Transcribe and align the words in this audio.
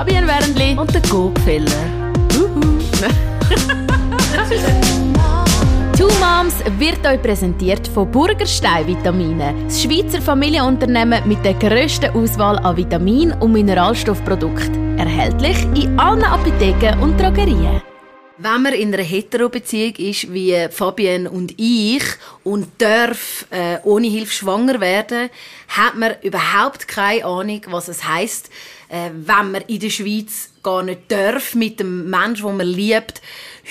Fabian 0.00 0.24
Wernli 0.26 0.78
und 0.78 0.94
der 0.94 1.02
Gopfeller. 1.02 1.70
Two 5.94 6.08
Moms 6.18 6.54
wird 6.78 7.06
euch 7.06 7.20
präsentiert 7.20 7.86
von 7.86 8.10
Burgerstein 8.10 8.86
Vitamine, 8.86 9.54
das 9.64 9.82
Schweizer 9.82 10.22
Familienunternehmen 10.22 11.28
mit 11.28 11.44
der 11.44 11.52
grössten 11.52 12.08
Auswahl 12.16 12.58
an 12.60 12.78
Vitamin- 12.78 13.34
und 13.40 13.52
Mineralstoffprodukten. 13.52 14.98
Erhältlich 14.98 15.64
in 15.74 16.00
allen 16.00 16.24
Apotheken 16.24 16.98
und 17.02 17.20
Drogerien. 17.20 17.82
Wenn 18.42 18.62
man 18.62 18.72
in 18.72 18.94
einer 18.94 19.02
Hetero-Beziehung 19.02 19.96
ist, 19.96 20.32
wie 20.32 20.56
Fabienne 20.70 21.30
und 21.30 21.52
ich, 21.58 22.02
und 22.42 22.66
darf 22.78 23.44
äh, 23.50 23.76
ohne 23.84 24.06
Hilfe 24.06 24.32
schwanger 24.32 24.80
werden, 24.80 25.28
hat 25.68 25.96
man 25.96 26.14
überhaupt 26.22 26.88
keine 26.88 27.26
Ahnung, 27.26 27.60
was 27.68 27.88
es 27.88 28.08
heißt, 28.08 28.48
äh, 28.90 29.10
wenn 29.14 29.52
man 29.52 29.62
in 29.62 29.80
der 29.80 29.90
Schweiz 29.90 30.50
gar 30.62 30.82
nicht 30.82 31.10
darf 31.10 31.54
mit 31.54 31.80
dem 31.80 32.10
Menschen, 32.10 32.46
den 32.46 32.56
man 32.56 32.66
liebt, 32.66 33.22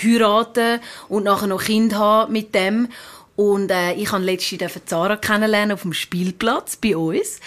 heiraten 0.02 0.80
und 1.10 1.26
nachher 1.26 1.48
noch 1.48 1.64
Kind 1.64 1.94
haben 1.96 2.32
mit 2.32 2.56
dem. 2.56 2.88
Und 3.36 3.72
äh, 3.72 3.94
ich 3.94 4.12
habe 4.12 4.24
letztens 4.24 4.80
Zara 4.86 5.18
kennenlernen 5.18 5.74
auf 5.74 5.84
dem 5.84 5.94
Spielplatz 5.94 6.78
bei 6.78 6.96
uns. 6.96 7.40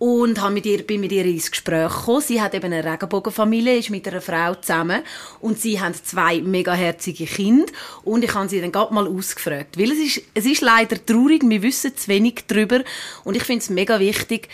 Und 0.00 0.40
habe 0.40 0.54
mit 0.54 0.64
ihr, 0.64 0.86
bin 0.86 1.00
mit 1.00 1.10
ihr 1.10 1.24
ins 1.24 1.50
Gespräch 1.50 1.92
gekommen. 1.92 2.20
Sie 2.20 2.40
hat 2.40 2.54
eben 2.54 2.72
eine 2.72 2.84
Regenbogenfamilie, 2.84 3.78
ist 3.78 3.90
mit 3.90 4.06
einer 4.06 4.20
Frau 4.20 4.54
zusammen. 4.54 5.02
Und 5.40 5.60
sie 5.60 5.80
haben 5.80 5.92
zwei 5.92 6.40
mega 6.40 6.72
herzige 6.72 7.26
Kinder. 7.26 7.72
Und 8.04 8.22
ich 8.22 8.32
habe 8.32 8.48
sie 8.48 8.60
dann 8.60 8.70
gerade 8.70 8.94
mal 8.94 9.08
ausgefragt, 9.08 9.76
weil 9.76 9.90
es 9.90 9.98
ist, 9.98 10.22
es 10.34 10.46
ist 10.46 10.60
leider 10.60 11.04
traurig, 11.04 11.42
wir 11.44 11.62
wissen 11.62 11.96
zu 11.96 12.06
wenig 12.06 12.44
darüber 12.46 12.84
und 13.24 13.36
ich 13.36 13.42
finde 13.42 13.62
es 13.62 13.70
mega 13.70 13.98
wichtig, 13.98 14.48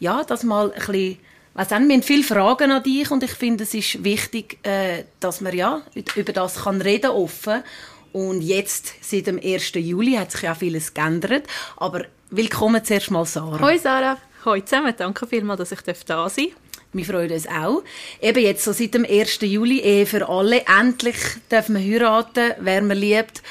ja, 0.00 0.24
dass 0.24 0.42
mal 0.42 0.72
ein 0.72 0.78
bisschen 0.78 1.18
also 1.58 1.74
wir 1.74 1.92
haben 1.92 2.02
viele 2.04 2.22
Fragen 2.22 2.70
an 2.70 2.84
dich 2.84 3.10
und 3.10 3.24
ich 3.24 3.32
finde, 3.32 3.64
es 3.64 3.74
ist 3.74 4.04
wichtig, 4.04 4.64
äh, 4.64 5.02
dass 5.18 5.40
man 5.40 5.52
ja 5.52 5.82
über 6.14 6.32
das 6.32 6.62
kann 6.62 6.80
reden 6.80 7.10
offen. 7.10 7.64
Und 8.12 8.42
jetzt, 8.42 8.92
seit 9.00 9.26
dem 9.26 9.40
1. 9.42 9.72
Juli, 9.74 10.12
hat 10.12 10.30
sich 10.30 10.42
ja 10.42 10.54
vieles 10.54 10.94
geändert. 10.94 11.48
Aber 11.76 12.04
willkommen 12.30 12.84
zuerst 12.84 13.10
mal, 13.10 13.24
Sarah. 13.24 13.60
Hoi, 13.60 13.76
Sarah. 13.76 14.18
Hallo 14.44 14.60
zusammen, 14.60 14.94
danke 14.96 15.26
vielmals, 15.26 15.58
dass 15.58 15.72
ich 15.72 15.80
da 15.80 16.28
sein 16.28 16.46
darf. 16.46 16.56
Wir 16.92 17.04
freuen 17.04 17.32
uns 17.32 17.48
auch. 17.48 17.82
Eben 18.22 18.40
jetzt 18.40 18.62
so 18.62 18.72
seit 18.72 18.94
dem 18.94 19.04
1. 19.04 19.40
Juli, 19.40 19.80
Ehe 19.80 20.06
für 20.06 20.28
alle. 20.28 20.64
Endlich 20.80 21.16
dürfen 21.50 21.74
wir 21.74 21.82
heiraten, 21.82 22.52
wer 22.60 22.82
man 22.82 22.96
liebt. 22.96 23.42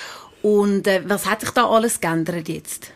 Und 0.42 0.88
äh, 0.88 1.02
was 1.06 1.26
hat 1.26 1.42
sich 1.42 1.52
da 1.52 1.68
alles 1.68 2.00
geändert 2.00 2.48
jetzt? 2.48 2.94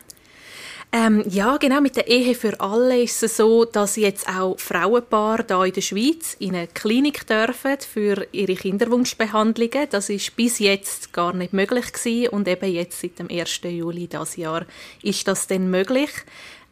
Ähm, 0.94 1.24
ja, 1.26 1.56
genau. 1.56 1.80
Mit 1.80 1.96
der 1.96 2.06
Ehe 2.06 2.34
für 2.34 2.60
alle 2.60 3.02
ist 3.02 3.22
es 3.22 3.38
so, 3.38 3.64
dass 3.64 3.96
jetzt 3.96 4.28
auch 4.28 4.60
Frauenpaare 4.60 5.46
hier 5.48 5.64
in 5.64 5.72
der 5.72 5.80
Schweiz 5.80 6.36
in 6.38 6.54
eine 6.54 6.66
Klinik 6.66 7.26
dürfen 7.26 7.78
für 7.80 8.26
ihre 8.30 8.54
Kinderwunschbehandlungen. 8.54 9.86
Das 9.88 10.10
ist 10.10 10.36
bis 10.36 10.58
jetzt 10.58 11.14
gar 11.14 11.32
nicht 11.32 11.54
möglich 11.54 11.94
gewesen 11.94 12.28
und 12.28 12.46
eben 12.46 12.70
jetzt 12.70 13.00
seit 13.00 13.18
dem 13.18 13.30
1. 13.30 13.60
Juli 13.64 14.06
dieses 14.06 14.36
Jahr 14.36 14.66
ist 15.02 15.26
das 15.26 15.46
dann 15.46 15.70
möglich. 15.70 16.10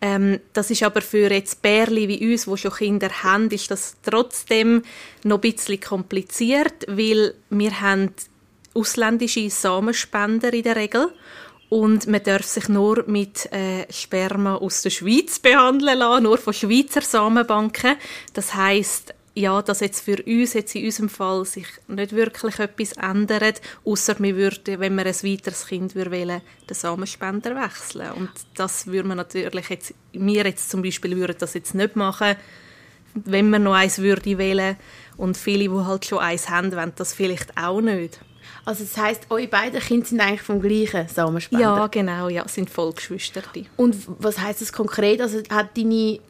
Ähm, 0.03 0.41
das 0.53 0.71
ist 0.71 0.83
aber 0.83 1.01
für 1.01 1.31
jetzt 1.31 1.63
Bärli 1.63 2.07
wie 2.09 2.33
uns, 2.33 2.47
wo 2.47 2.59
schon 2.59 2.73
Kinder 2.73 3.11
haben, 3.23 3.49
ist 3.49 3.71
das 3.71 3.97
trotzdem 4.03 4.83
noch 5.25 5.39
ein 5.39 5.53
bisschen 5.53 5.81
kompliziert, 5.81 6.85
weil 6.89 7.35
wir 7.49 7.81
haben 7.81 8.13
ausländische 8.75 9.49
Samenspender 9.49 10.53
in 10.53 10.63
der 10.63 10.77
Regel 10.77 11.09
und 11.71 12.09
man 12.09 12.23
darf 12.23 12.45
sich 12.45 12.69
nur 12.69 13.05
mit 13.07 13.51
äh, 13.53 13.91
Sperma 13.91 14.57
aus 14.57 14.83
der 14.83 14.91
Schweiz 14.91 15.39
behandeln 15.39 15.99
lassen, 16.01 16.25
nur 16.25 16.37
von 16.37 16.53
Schweizer 16.53 17.01
Samenbanken. 17.01 17.97
Das 18.35 18.55
heißt, 18.55 19.15
ja, 19.35 19.63
dass 19.63 19.79
jetzt 19.79 20.05
für 20.05 20.21
uns 20.21 20.55
jetzt 20.55 20.75
in 20.75 20.85
unserem 20.85 21.09
Fall 21.09 21.45
sich 21.45 21.67
nicht 21.87 22.13
wirklich 22.13 22.59
etwas 22.59 22.93
ändert, 22.95 23.61
außer 23.85 24.19
wir 24.19 24.35
würden, 24.35 24.81
wenn 24.81 24.97
wir 24.97 25.07
ein 25.07 25.15
weiteres 25.15 25.67
Kind 25.69 25.95
wählen, 25.95 26.43
den 26.69 26.75
Samenspender 26.75 27.55
wechseln. 27.55 28.13
Und 28.15 28.31
das 28.57 28.89
würde 28.89 29.09
man 29.09 29.19
natürlich 29.19 29.71
jetzt, 29.71 29.95
wir 30.13 30.45
jetzt 30.45 30.71
zum 30.71 30.83
Beispiel 30.83 31.17
würden 31.17 31.37
das 31.39 31.55
jetzt 31.55 31.77
nicht 31.77 31.95
machen, 31.95 32.35
wenn 33.15 33.49
man 33.49 33.63
noch 33.63 33.75
eins 33.75 33.99
würde 33.99 34.39
wählen 34.39 34.77
und 35.17 35.37
viele, 35.37 35.69
die 35.69 35.85
halt 35.85 36.05
schon 36.05 36.19
eins 36.19 36.49
haben, 36.49 36.73
wollen 36.73 36.93
das 36.97 37.13
vielleicht 37.13 37.57
auch 37.57 37.81
nicht. 37.81 38.21
Also 38.65 38.85
das 38.85 38.97
heisst, 38.97 39.23
eure 39.31 39.49
beiden 39.49 39.81
Kinder 39.81 40.07
sind 40.07 40.21
eigentlich 40.21 40.43
vom 40.43 40.61
gleichen 40.61 41.09
Samenspender? 41.09 41.65
Ja, 41.65 41.87
genau, 41.87 42.29
ja, 42.29 42.47
sind 42.49 42.71
Vollgeschwister. 42.71 43.43
Und 43.77 43.97
was 44.19 44.39
heißt 44.39 44.61
das 44.61 44.73
konkret? 44.73 45.21
Also 45.21 45.39
hat 45.51 45.77
deine, 45.77 46.21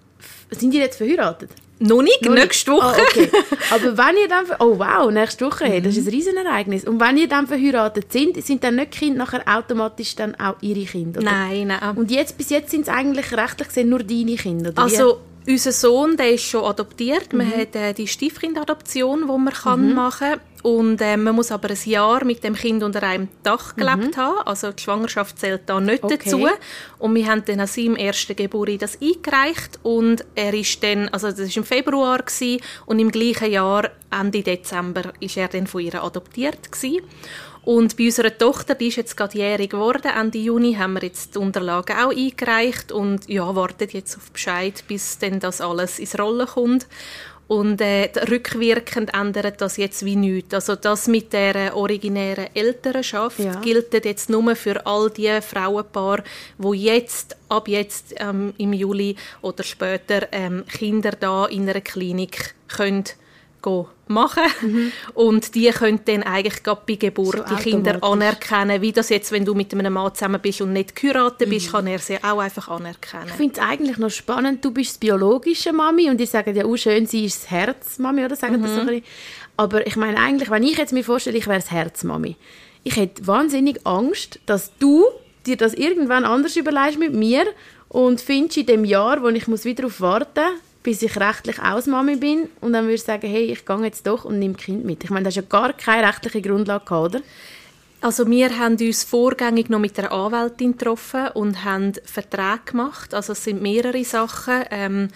sind 0.51 0.73
die 0.73 0.79
jetzt 0.79 0.97
verheiratet? 0.97 1.51
Noch 1.83 2.03
nicht, 2.03 2.23
Noch 2.23 2.35
nächste 2.35 2.73
Woche. 2.73 3.01
Oh, 3.01 3.03
okay. 3.03 3.31
Aber 3.71 3.97
wenn 3.97 4.17
ihr 4.19 4.29
dann, 4.29 4.45
oh 4.59 4.79
wow, 4.79 5.11
nächste 5.11 5.47
Woche, 5.47 5.67
mhm. 5.67 5.83
das 5.83 5.97
ist 5.97 6.07
ein 6.07 6.11
Riesenereignis. 6.11 6.85
Und 6.85 7.01
wenn 7.01 7.17
ihr 7.17 7.27
dann 7.27 7.47
verheiratet 7.47 8.13
sind, 8.13 8.45
sind 8.45 8.63
dann 8.63 8.77
nicht 8.77 8.93
Kinder 8.93 9.21
nachher 9.21 9.43
automatisch 9.47 10.15
dann 10.15 10.35
auch 10.35 10.57
ihre 10.61 10.85
Kinder? 10.85 11.21
Oder? 11.21 11.31
Nein, 11.31 11.69
nein. 11.69 11.97
Und 11.97 12.11
jetzt, 12.11 12.37
bis 12.37 12.51
jetzt 12.51 12.71
sind 12.71 12.83
es 12.83 12.89
eigentlich 12.89 13.33
rechtlich 13.33 13.69
gesehen 13.69 13.89
nur 13.89 14.01
deine 14.01 14.37
Kinder, 14.37 14.71
oder 14.71 14.83
Also, 14.83 15.21
unser 15.49 15.73
Sohn, 15.73 16.19
der 16.19 16.35
ist 16.35 16.45
schon 16.45 16.65
adoptiert. 16.65 17.33
Mhm. 17.33 17.39
Man 17.39 17.51
hat 17.51 17.75
äh, 17.75 17.95
die 17.95 18.07
Stiefkindadoption, 18.07 19.23
die 19.23 19.27
man 19.27 19.53
kann 19.55 19.89
mhm. 19.89 19.95
machen 19.95 20.33
kann. 20.33 20.41
Und 20.63 21.01
äh, 21.01 21.17
man 21.17 21.35
muss 21.35 21.51
aber 21.53 21.71
ein 21.71 21.79
Jahr 21.85 22.25
mit 22.25 22.45
dem 22.45 22.55
Kind 22.55 22.83
unter 22.83 23.03
einem 23.03 23.29
Dach 23.43 23.77
gelebt 23.77 24.17
mhm. 24.17 24.21
haben. 24.21 24.47
Also 24.47 24.73
die 24.73 24.83
Schwangerschaft 24.83 25.39
zählt 25.39 25.63
da 25.67 25.81
nicht 25.81 26.05
okay. 26.05 26.19
dazu. 26.23 26.47
Und 26.99 27.15
wir 27.15 27.27
haben 27.27 27.45
dann 27.45 27.61
an 27.61 27.67
seinem 27.67 27.97
ersten 27.97 28.37
Geburt 28.37 28.83
das 28.83 28.99
eingereicht. 29.01 29.79
Und 29.83 30.25
er 30.35 30.55
ist 30.55 30.83
dann, 30.83 31.09
also 31.09 31.29
das 31.29 31.41
war 31.41 31.57
im 31.57 31.65
Februar 31.65 32.19
gewesen, 32.19 32.61
und 32.87 32.99
im 32.99 33.11
gleichen 33.11 33.51
Jahr, 33.51 33.91
Ende 34.11 34.43
Dezember, 34.43 35.13
ist 35.21 35.37
er 35.37 35.49
dann 35.49 35.67
von 35.67 35.81
ihr 35.81 36.03
adoptiert 36.03 36.71
gewesen. 36.71 37.01
Und 37.63 37.97
bei 37.97 38.07
unserer 38.07 38.37
Tochter, 38.37 38.75
die 38.75 38.89
ist 38.89 38.97
jetzt 38.97 39.17
gerade 39.17 39.37
jährig 39.37 39.71
geworden, 39.71 40.11
Ende 40.17 40.39
Juni, 40.39 40.75
haben 40.75 40.95
wir 40.95 41.03
jetzt 41.03 41.35
die 41.35 41.39
Unterlagen 41.39 41.97
auch 41.97 42.11
eingereicht 42.11 42.91
und 42.91 43.29
ja, 43.29 43.55
wartet 43.55 43.93
jetzt 43.93 44.17
auf 44.17 44.31
Bescheid, 44.31 44.83
bis 44.89 45.19
dann 45.19 45.41
das 45.41 45.61
alles 45.61 45.99
ins 45.99 46.19
Rollen 46.19 46.47
kommt. 46.47 46.87
Und 47.51 47.81
äh, 47.81 48.09
rückwirkend 48.31 49.13
ändert 49.13 49.61
das 49.61 49.77
jetzt 49.77 50.05
wie 50.05 50.15
nichts. 50.15 50.55
Also 50.55 50.77
das 50.77 51.09
mit 51.09 51.33
der 51.33 51.77
originären 51.77 52.47
Elternschaft 52.55 53.41
ja. 53.41 53.61
gilt 53.61 53.93
jetzt 54.05 54.31
nur 54.31 54.55
für 54.55 54.87
all 54.87 55.11
die 55.11 55.41
Frauenpaare, 55.41 56.23
wo 56.59 56.75
jetzt 56.75 57.37
ab 57.49 57.67
jetzt 57.67 58.15
ähm, 58.19 58.55
im 58.57 58.73
Juli 58.73 59.17
oder 59.43 59.65
später 59.65 60.29
ähm, 60.31 60.65
Kinder 60.67 61.11
da 61.11 61.47
in 61.47 61.69
einer 61.69 61.81
Klinik 61.81 62.55
können 62.69 63.03
machen 64.11 64.43
mhm. 64.61 64.93
und 65.15 65.55
die 65.55 65.71
können 65.71 66.01
dann 66.05 66.23
eigentlich 66.23 66.63
gerade 66.63 66.83
bei 66.87 66.97
Geburt 66.97 67.49
so 67.49 67.55
die 67.55 67.63
Kinder 67.63 68.03
anerkennen, 68.03 68.83
wie 68.83 68.93
das 68.93 69.09
jetzt, 69.09 69.33
wenn 69.33 69.45
du 69.45 69.55
mit 69.55 69.73
einem 69.73 69.93
Mann 69.93 70.15
zusammen 70.15 70.41
bist 70.41 70.61
und 70.61 70.73
nicht 70.73 70.95
geheiratet 70.95 71.49
mhm. 71.49 71.51
bist, 71.53 71.73
kann 71.73 71.87
er 71.87 71.99
sie 71.99 72.23
auch 72.23 72.39
einfach 72.39 72.69
anerkennen. 72.69 73.29
Ich 73.29 73.35
finde 73.35 73.61
es 73.61 73.67
eigentlich 73.67 73.97
noch 73.99 74.11
spannend, 74.11 74.65
du 74.65 74.73
bist 74.73 75.01
biologische 75.01 75.73
Mami 75.73 76.11
und 76.11 76.19
die 76.19 76.27
sagen 76.27 76.55
ja, 76.55 76.65
oh 76.65 76.77
schön, 76.77 77.07
sie 77.07 77.25
ist 77.25 77.45
das 77.45 77.51
Herzmami, 77.51 78.25
oder? 78.25 78.37
Sagen 78.37 78.59
mhm. 78.59 78.63
das 78.63 78.75
so 78.75 78.81
ein 78.81 79.03
Aber 79.57 79.87
ich 79.87 79.97
meine 79.97 80.19
eigentlich, 80.19 80.51
wenn 80.51 80.63
ich 80.63 80.77
jetzt 80.77 80.93
mir 80.93 81.05
vorstelle, 81.05 81.39
ich 81.39 81.47
wäre 81.47 81.61
das 81.61 81.71
Herzmami, 81.71 82.37
ich 82.83 82.97
hätte 82.97 83.27
wahnsinnig 83.27 83.87
Angst, 83.87 84.41
dass 84.47 84.77
du 84.79 85.05
dir 85.47 85.57
das 85.57 85.75
irgendwann 85.75 86.25
anders 86.25 86.57
überlegst 86.57 86.99
mit 86.99 87.15
mir 87.15 87.47
und 87.89 88.21
findest 88.21 88.59
in 88.59 88.67
dem 88.67 88.85
Jahr, 88.85 89.23
wo 89.23 89.29
ich 89.29 89.49
muss 89.49 89.65
wieder 89.65 89.87
auf 89.87 90.01
warten 90.01 90.45
bis 90.83 91.03
ich 91.03 91.19
rechtlich 91.19 91.61
aus 91.61 91.87
Mami 91.87 92.17
bin 92.17 92.49
und 92.61 92.73
dann 92.73 92.85
würde 92.85 92.95
ich 92.95 93.03
sagen, 93.03 93.29
hey, 93.29 93.45
ich 93.45 93.65
gehe 93.65 93.85
jetzt 93.85 94.07
doch 94.07 94.25
und 94.25 94.39
nehme 94.39 94.55
Kind 94.55 94.85
mit. 94.85 95.05
Ich 95.05 95.11
meine, 95.11 95.25
das 95.25 95.37
ist 95.37 95.43
ja 95.43 95.49
gar 95.49 95.73
keine 95.73 96.09
rechtliche 96.09 96.41
Grundlage, 96.41 96.85
gehabt, 96.85 97.15
oder? 97.15 97.25
Also 98.03 98.27
wir 98.31 98.59
haben 98.59 98.77
uns 98.81 99.05
vorgängig 99.05 99.69
noch 99.69 99.79
mit 99.79 99.99
der 99.99 100.11
Anwältin 100.11 100.73
getroffen 100.73 101.29
und 101.35 101.65
haben 101.65 101.93
Verträge 102.05 102.61
gemacht. 102.65 103.13
Also 103.13 103.33
es 103.33 103.45
sind 103.45 103.61
mehrere 103.61 104.03
Sachen. 104.05 104.65
Ähm, 104.71 105.09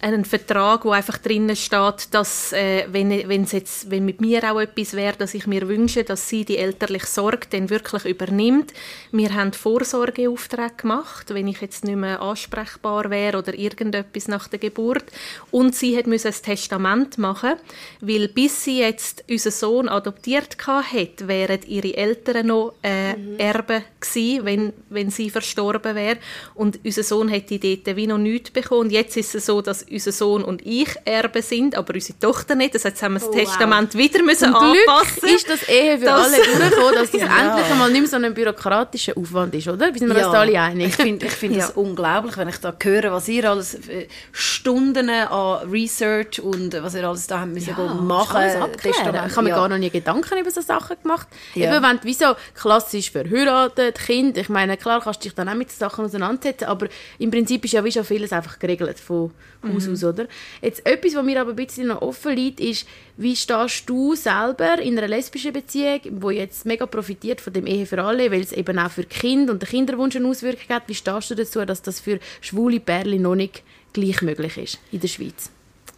einen 0.00 0.24
Vertrag, 0.24 0.84
wo 0.84 0.92
einfach 0.92 1.18
drinnen 1.18 1.56
steht, 1.56 2.12
dass 2.12 2.52
äh, 2.52 2.86
wenn, 2.90 3.10
wenn's 3.28 3.52
jetzt, 3.52 3.90
wenn 3.90 4.04
mit 4.04 4.20
mir 4.20 4.50
auch 4.50 4.60
etwas 4.60 4.94
wäre, 4.94 5.16
dass 5.16 5.34
ich 5.34 5.46
mir 5.46 5.68
wünsche, 5.68 6.04
dass 6.04 6.28
sie 6.28 6.44
die 6.44 6.56
elterliche 6.56 7.06
Sorge 7.06 7.46
dann 7.50 7.68
wirklich 7.70 8.04
übernimmt. 8.06 8.72
Wir 9.12 9.34
haben 9.34 9.52
Vorsorgeaufträge 9.52 10.74
gemacht, 10.78 11.34
wenn 11.34 11.48
ich 11.48 11.60
jetzt 11.60 11.84
nicht 11.84 11.96
mehr 11.96 12.22
ansprechbar 12.22 13.10
wäre 13.10 13.38
oder 13.38 13.54
irgendetwas 13.54 14.28
nach 14.28 14.48
der 14.48 14.58
Geburt. 14.58 15.04
Und 15.50 15.74
sie 15.74 15.96
hat 15.96 16.06
müssen 16.06 16.28
ein 16.28 16.42
Testament 16.42 17.18
machen, 17.18 17.54
weil 18.00 18.28
bis 18.28 18.64
sie 18.64 18.80
jetzt 18.80 19.24
unseren 19.28 19.52
Sohn 19.52 19.88
adoptiert 19.88 20.56
hat, 20.66 21.28
wären 21.28 21.60
ihre 21.66 21.94
Eltern 21.96 22.46
noch 22.46 22.74
äh, 22.82 23.16
mhm. 23.16 23.38
Erben 23.38 23.84
gewesen, 24.00 24.44
wenn, 24.44 24.72
wenn 24.88 25.10
sie 25.10 25.28
verstorben 25.28 25.94
wäre. 25.94 26.18
Und 26.54 26.80
unser 26.84 27.02
Sohn 27.02 27.28
hätte 27.28 27.58
dort 27.58 27.96
wie 27.96 28.06
noch 28.06 28.18
nichts 28.18 28.50
bekommen. 28.50 28.80
Und 28.80 28.92
jetzt 28.92 29.16
ist 29.16 29.34
es 29.34 29.46
so, 29.46 29.60
dass 29.60 29.89
unser 29.90 30.12
Sohn 30.12 30.44
und 30.44 30.64
ich 30.66 30.88
Erben 31.04 31.42
sind, 31.42 31.74
aber 31.74 31.94
unsere 31.94 32.18
Tochter 32.18 32.54
nicht. 32.54 32.74
Das 32.74 32.84
heißt, 32.84 33.02
haben 33.02 33.14
wir 33.14 33.20
das 33.20 33.28
Oh, 33.28 33.32
Testament 33.32 33.94
wieder 33.96 34.22
müssen 34.22 34.52
Zum 34.52 34.72
Glück 34.72 34.88
anpassen. 34.88 35.28
ist 35.28 35.48
das 35.48 35.68
Ehe 35.68 35.98
für 35.98 36.04
Das- 36.04 36.26
alle 36.26 36.36
durchgekommen, 36.36 36.94
dass 36.94 37.10
das 37.10 37.20
Genau. 37.20 37.34
endlich 37.50 37.70
einmal 37.70 37.90
nicht 37.90 38.00
mehr 38.00 38.08
so 38.10 38.16
ein 38.16 38.34
bürokratischer 38.34 39.16
Aufwand 39.16 39.54
ist, 39.54 39.68
oder? 39.68 39.92
Wir 39.92 39.98
sind 39.98 40.08
wir 40.08 40.16
uns 40.16 40.32
da 40.32 40.40
alle 40.40 40.60
einig. 40.60 40.88
Ich 40.88 40.96
finde 40.96 41.26
ich 41.26 41.32
find 41.32 41.56
Ja. 41.56 41.66
das 41.66 41.70
unglaublich, 41.76 42.36
wenn 42.36 42.48
ich 42.48 42.56
da 42.58 42.74
höre, 42.82 43.12
was 43.12 43.28
ihr 43.28 43.50
alles 43.50 43.74
äh, 43.88 44.06
Stunden 44.32 45.08
an 45.10 45.70
Research 45.70 46.40
und 46.40 46.74
äh, 46.74 46.82
was 46.82 46.94
ihr 46.94 47.06
alles 47.08 47.26
da 47.26 47.40
habt 47.40 47.52
müssen 47.52 47.74
Ja, 47.76 47.94
machen. 47.94 48.40
Testament, 48.80 49.26
Ich 49.30 49.36
habe 49.36 49.42
mir 49.44 49.50
ja. 49.50 49.56
gar 49.56 49.68
noch 49.68 49.78
nie 49.78 49.90
Gedanken 49.90 50.38
über 50.38 50.50
so 50.50 50.60
Sachen 50.60 50.96
gemacht. 51.02 51.28
Ja. 51.54 51.74
Eben, 51.74 51.82
wenn 51.84 51.96
du 51.98 52.04
wie 52.04 52.14
so 52.14 52.34
klassisch 52.54 53.10
verheiratet, 53.10 53.98
Kind, 53.98 54.36
ich 54.38 54.48
meine, 54.48 54.76
klar 54.76 55.00
kannst 55.00 55.20
du 55.20 55.28
dich 55.28 55.34
dann 55.34 55.48
auch 55.48 55.54
mit 55.54 55.70
Sachen 55.70 56.04
auseinandersetzen, 56.04 56.64
aber 56.64 56.88
im 57.18 57.30
Prinzip 57.30 57.64
ist 57.64 57.72
ja 57.72 57.84
wie 57.84 57.92
schon 57.92 58.04
vieles 58.04 58.32
einfach 58.32 58.58
geregelt 58.58 58.98
von 58.98 59.30
Haus 59.80 59.86
Mhm. 59.86 59.92
aus, 59.94 60.04
oder? 60.04 60.26
Jetzt 60.62 60.86
etwas, 60.86 61.14
was 61.14 61.24
mir 61.24 61.40
aber 61.40 61.50
ein 61.50 61.56
bisschen 61.56 61.88
noch 61.88 62.02
offen 62.02 62.34
liegt, 62.34 62.60
ist, 62.60 62.86
wie 63.16 63.34
stehst 63.34 63.88
du 63.88 64.14
selber 64.14 64.78
in 64.78 64.98
einer 64.98 65.08
lesbischen 65.08 65.52
Beziehung, 65.52 66.00
wo 66.12 66.30
jetzt 66.30 66.66
mega 66.66 66.86
profitiert 66.86 67.40
von 67.40 67.52
dem 67.52 67.66
Ehe 67.66 67.86
für 67.86 68.02
alle, 68.02 68.30
weil 68.30 68.40
es 68.40 68.52
eben 68.52 68.78
auch 68.78 68.90
für 68.90 69.04
Kind 69.04 69.50
und 69.50 69.62
den 69.62 69.68
Kinderwunsch 69.68 70.16
eine 70.16 70.28
Auswirkung 70.28 70.74
hat. 70.74 70.84
Wie 70.86 70.94
stehst 70.94 71.30
du 71.30 71.34
dazu, 71.34 71.64
dass 71.64 71.82
das 71.82 72.00
für 72.00 72.18
schwule 72.40 72.80
Pärchen 72.80 73.22
noch 73.22 73.34
nicht 73.34 73.62
gleich 73.92 74.22
möglich 74.22 74.56
ist 74.56 74.78
in 74.92 75.00
der 75.00 75.08
Schweiz? 75.08 75.50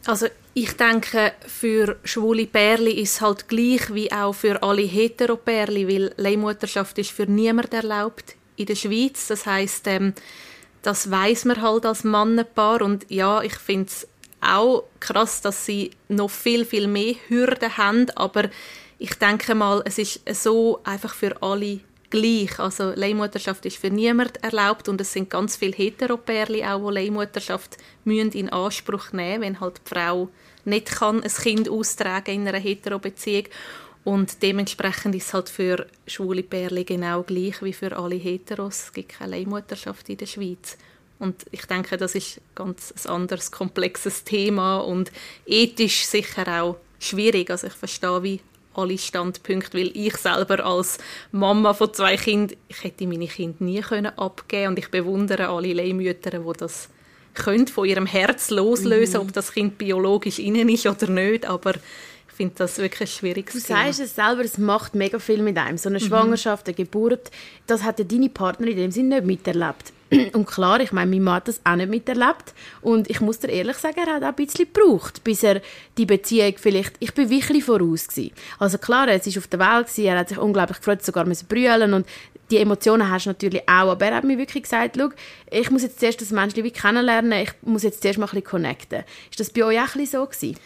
Also 0.05 0.27
ich 0.55 0.73
denke, 0.73 1.33
für 1.47 1.97
schwule 2.03 2.47
Pärli 2.47 3.01
ist 3.01 3.15
es 3.15 3.21
halt 3.21 3.49
gleich 3.49 3.95
wie 3.95 4.11
auch 4.11 4.33
für 4.35 4.63
alle 4.63 4.83
Heteropärli, 4.83 5.87
weil 5.87 6.13
Leihmutterschaft 6.17 6.99
ist 6.99 7.13
für 7.13 7.27
niemand 7.27 7.73
erlaubt 7.73 8.35
in 8.57 8.67
der 8.67 8.75
Schweiz. 8.75 9.29
Das 9.29 9.47
heißt, 9.47 9.87
ähm, 9.87 10.13
das 10.83 11.11
weiß 11.11 11.47
man 11.47 11.63
halt 11.63 11.87
als 11.87 12.05
Mannenpaar. 12.05 12.83
Und 12.83 13.07
ja, 13.09 13.43
ich 13.43 13.55
finde 13.55 13.87
es 13.87 14.07
auch 14.41 14.85
krass, 15.01 15.41
dass 15.41 15.65
sie 15.65 15.91
noch 16.09 16.31
viel, 16.31 16.65
viel 16.65 16.89
mehr 16.89 17.15
Hürden 17.29 17.77
haben, 17.77 18.11
aber 18.17 18.51
ich 18.99 19.15
denke 19.15 19.55
mal, 19.55 19.83
es 19.85 19.99
ist 19.99 20.21
so 20.33 20.81
einfach 20.85 21.15
für 21.15 21.43
alle 21.43 21.81
gleich. 22.13 22.59
Also 22.61 22.93
Leihmutterschaft 22.95 23.67
ist 23.67 23.79
für 23.79 23.91
niemand 23.91 24.43
erlaubt. 24.45 24.89
Und 24.89 25.01
es 25.01 25.13
sind 25.13 25.29
ganz 25.29 25.57
viele 25.57 25.73
Heteropärli 25.73 26.65
auch, 26.65 26.89
die 26.89 26.95
Leihmutterschaft 26.95 27.79
müssen 28.05 28.31
in 28.33 28.51
Anspruch 28.51 29.13
nehmen, 29.13 29.43
wenn 29.43 29.61
halt 29.61 29.81
die 29.85 29.95
Frau 29.95 30.29
nicht 30.65 30.87
kann 30.87 31.23
ein 31.23 31.31
Kind 31.31 31.69
austragen 31.69 32.35
in 32.35 32.49
einer 32.49 32.61
Heterobeziehung 32.61 33.47
und 34.05 34.43
dementsprechend 34.43 35.15
ist 35.15 35.29
es 35.29 35.35
halt 35.35 35.49
für 35.49 35.87
schwule 36.07 36.43
Pärli 36.43 36.85
genau 36.85 37.23
gleich 37.23 37.63
wie 37.63 37.73
für 37.73 37.97
alle 37.97 38.17
Heteros. 38.17 38.85
Es 38.85 38.93
gibt 38.93 39.11
keine 39.11 39.37
Leihmutterschaft 39.37 40.09
in 40.09 40.17
der 40.17 40.27
Schweiz. 40.27 40.77
Und 41.21 41.45
ich 41.53 41.67
denke, 41.67 41.97
das 41.97 42.17
ist 42.17 42.41
ganz 42.57 42.93
ein 42.93 43.11
anderes, 43.11 43.53
komplexes 43.53 44.25
Thema 44.25 44.79
und 44.79 45.13
ethisch 45.47 46.05
sicher 46.05 46.63
auch 46.63 46.79
schwierig. 46.99 47.49
Also 47.49 47.69
ich 47.69 47.75
verstehe 47.75 48.23
wie 48.25 48.41
alle 48.75 48.99
Standpunkte, 48.99 49.79
weil 49.79 49.93
ich 49.95 50.17
selber 50.17 50.65
als 50.65 50.99
Mama 51.31 51.75
von 51.75 51.95
zwei 51.95 52.17
Kindern, 52.17 52.57
ich 52.67 52.83
hätte 52.83 53.07
meine 53.07 53.29
Kinder 53.29 53.63
nie 53.63 53.83
können 53.83 54.19
abgeben 54.19 54.69
und 54.69 54.79
ich 54.81 54.91
bewundere 54.91 55.49
alle 55.49 55.75
Leihmütter, 55.75 56.31
die 56.31 56.59
das 56.59 56.89
können, 57.35 57.69
von 57.69 57.89
ihrem 57.89 58.07
Herz 58.07 58.51
loslösen, 58.51 59.21
ob 59.21 59.33
das 59.33 59.53
Kind 59.53 59.79
biologisch 59.79 60.39
innen 60.39 60.69
ist 60.69 60.87
oder 60.87 61.07
nicht, 61.07 61.47
aber 61.47 61.75
ich 62.33 62.37
finde 62.37 62.55
das 62.57 62.79
wirklich 62.79 63.03
ein 63.03 63.07
schwieriges 63.13 63.53
Du 63.55 63.61
Thema. 63.61 63.85
sagst 63.85 64.01
es 64.01 64.15
selber, 64.15 64.43
es 64.43 64.57
macht 64.57 64.95
mega 64.95 65.19
viel 65.19 65.43
mit 65.43 65.59
einem. 65.59 65.77
So 65.77 65.91
Mhm. 65.91 65.97
eine 65.97 66.05
Schwangerschaft, 66.05 66.67
eine 66.67 66.75
Geburt, 66.75 67.31
das 67.67 67.83
hat 67.83 67.99
ja 67.99 68.05
deine 68.07 68.31
Partner 68.31 68.69
in 68.69 68.77
dem 68.77 68.91
Sinne 68.91 69.17
nicht 69.17 69.27
miterlebt. 69.27 69.93
Und 70.35 70.47
klar, 70.47 70.81
ich 70.81 70.93
meine, 70.93 71.11
mein 71.11 71.23
Mann 71.23 71.35
hat 71.37 71.49
das 71.49 71.61
auch 71.65 71.77
nicht 71.77 71.91
miterlebt. 71.91 72.55
Und 72.81 73.09
ich 73.11 73.21
muss 73.21 73.39
dir 73.39 73.49
ehrlich 73.49 73.77
sagen, 73.77 73.97
er 73.99 74.15
hat 74.15 74.23
auch 74.23 74.29
ein 74.29 74.35
bisschen 74.35 74.67
gebraucht, 74.73 75.23
bis 75.25 75.43
er 75.43 75.61
die 75.99 76.07
Beziehung 76.07 76.55
vielleicht... 76.57 76.97
Ich 77.01 77.13
bin 77.15 77.29
wirklich 77.31 77.65
voraus. 77.65 78.09
Gewesen. 78.09 78.33
Also 78.59 78.79
klar, 78.79 79.09
er 79.09 79.21
war 79.25 79.39
auf 79.39 79.47
der 79.47 79.59
Welt, 79.61 79.87
gewesen, 79.89 80.05
er 80.07 80.19
hat 80.19 80.29
sich 80.31 80.39
unglaublich 80.39 80.79
gefreut, 80.79 81.05
sogar 81.05 81.27
müssen 81.27 81.47
brüllen 81.49 81.93
und 81.95 82.07
die 82.51 82.59
Emotionen 82.59 83.11
hast 83.11 83.25
du 83.27 83.31
natürlich 83.31 83.63
auch. 83.69 83.91
Aber 83.91 84.07
er 84.07 84.17
hat 84.17 84.25
mir 84.25 84.37
wirklich 84.39 84.65
gesagt, 84.65 84.97
schau, 84.99 85.09
ich 85.51 85.71
muss 85.71 85.83
jetzt 85.83 86.01
zuerst 86.01 86.21
das 86.21 86.31
Menschliche 86.31 86.65
wie 86.65 86.71
kennenlernen, 86.73 87.33
ich 87.33 87.51
muss 87.63 87.83
jetzt 87.83 88.03
zuerst 88.03 88.19
mal 88.19 88.25
ein 88.27 88.31
bisschen 88.31 88.45
connecten. 88.45 89.05
Ist 89.31 89.41
das 89.41 89.51
bei 89.51 89.65
euch 89.65 89.79
auch 89.79 89.95
ein 89.95 90.01
bisschen 90.01 90.21
so 90.21 90.27
gewesen? 90.27 90.57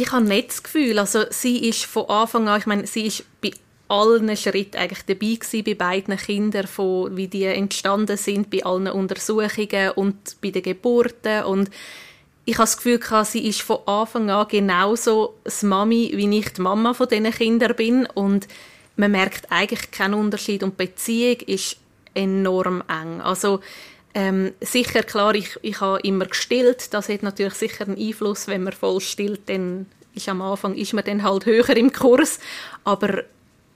Ich 0.00 0.12
habe 0.12 0.24
nicht 0.24 0.50
das 0.50 0.62
Gefühl, 0.62 0.96
also 1.00 1.24
sie 1.30 1.68
ist 1.68 1.84
von 1.84 2.08
Anfang 2.08 2.46
an, 2.48 2.60
ich 2.60 2.66
meine, 2.66 2.86
sie 2.86 3.06
ist 3.06 3.24
bei 3.40 3.50
allen 3.88 4.36
Schritten 4.36 4.76
eigentlich 4.76 5.04
dabei 5.06 5.34
gewesen, 5.34 5.64
bei 5.64 5.74
beiden 5.74 6.16
Kindern, 6.16 6.68
von, 6.68 7.16
wie 7.16 7.26
die 7.26 7.46
entstanden 7.46 8.16
sind, 8.16 8.48
bei 8.48 8.64
allen 8.64 8.86
Untersuchungen 8.86 9.90
und 9.96 10.40
bei 10.40 10.50
den 10.52 10.62
Geburten 10.62 11.42
und 11.42 11.68
ich 12.44 12.54
habe 12.54 12.62
das 12.62 12.76
Gefühl, 12.76 13.00
gehabt, 13.00 13.26
sie 13.26 13.44
ist 13.48 13.60
von 13.60 13.78
Anfang 13.86 14.30
an 14.30 14.46
genauso 14.46 15.34
das 15.42 15.64
Mami, 15.64 16.12
wie 16.14 16.38
ich 16.38 16.52
die 16.52 16.62
Mama 16.62 16.94
von 16.94 17.08
diesen 17.08 17.32
Kindern 17.32 17.74
bin 17.74 18.06
und 18.06 18.46
man 18.94 19.10
merkt 19.10 19.50
eigentlich 19.50 19.90
keinen 19.90 20.14
Unterschied 20.14 20.62
und 20.62 20.78
die 20.78 20.86
Beziehung 20.86 21.40
ist 21.40 21.76
enorm 22.14 22.84
eng. 22.88 23.20
Also 23.20 23.58
ähm, 24.18 24.52
sicher, 24.60 25.04
klar, 25.04 25.36
ich, 25.36 25.56
ich 25.62 25.80
habe 25.80 26.00
immer 26.00 26.26
gestillt. 26.26 26.92
Das 26.92 27.08
hat 27.08 27.22
natürlich 27.22 27.54
sicher 27.54 27.86
einen 27.86 27.96
Einfluss. 27.96 28.48
Wenn 28.48 28.64
man 28.64 28.72
voll 28.72 29.00
stillt, 29.00 29.48
dann 29.48 29.86
ist 30.12 30.28
am 30.28 30.42
Anfang 30.42 30.74
ist 30.74 30.92
man 30.92 31.04
dann 31.04 31.22
halt 31.22 31.46
höher 31.46 31.76
im 31.76 31.92
Kurs. 31.92 32.40
Aber 32.82 33.22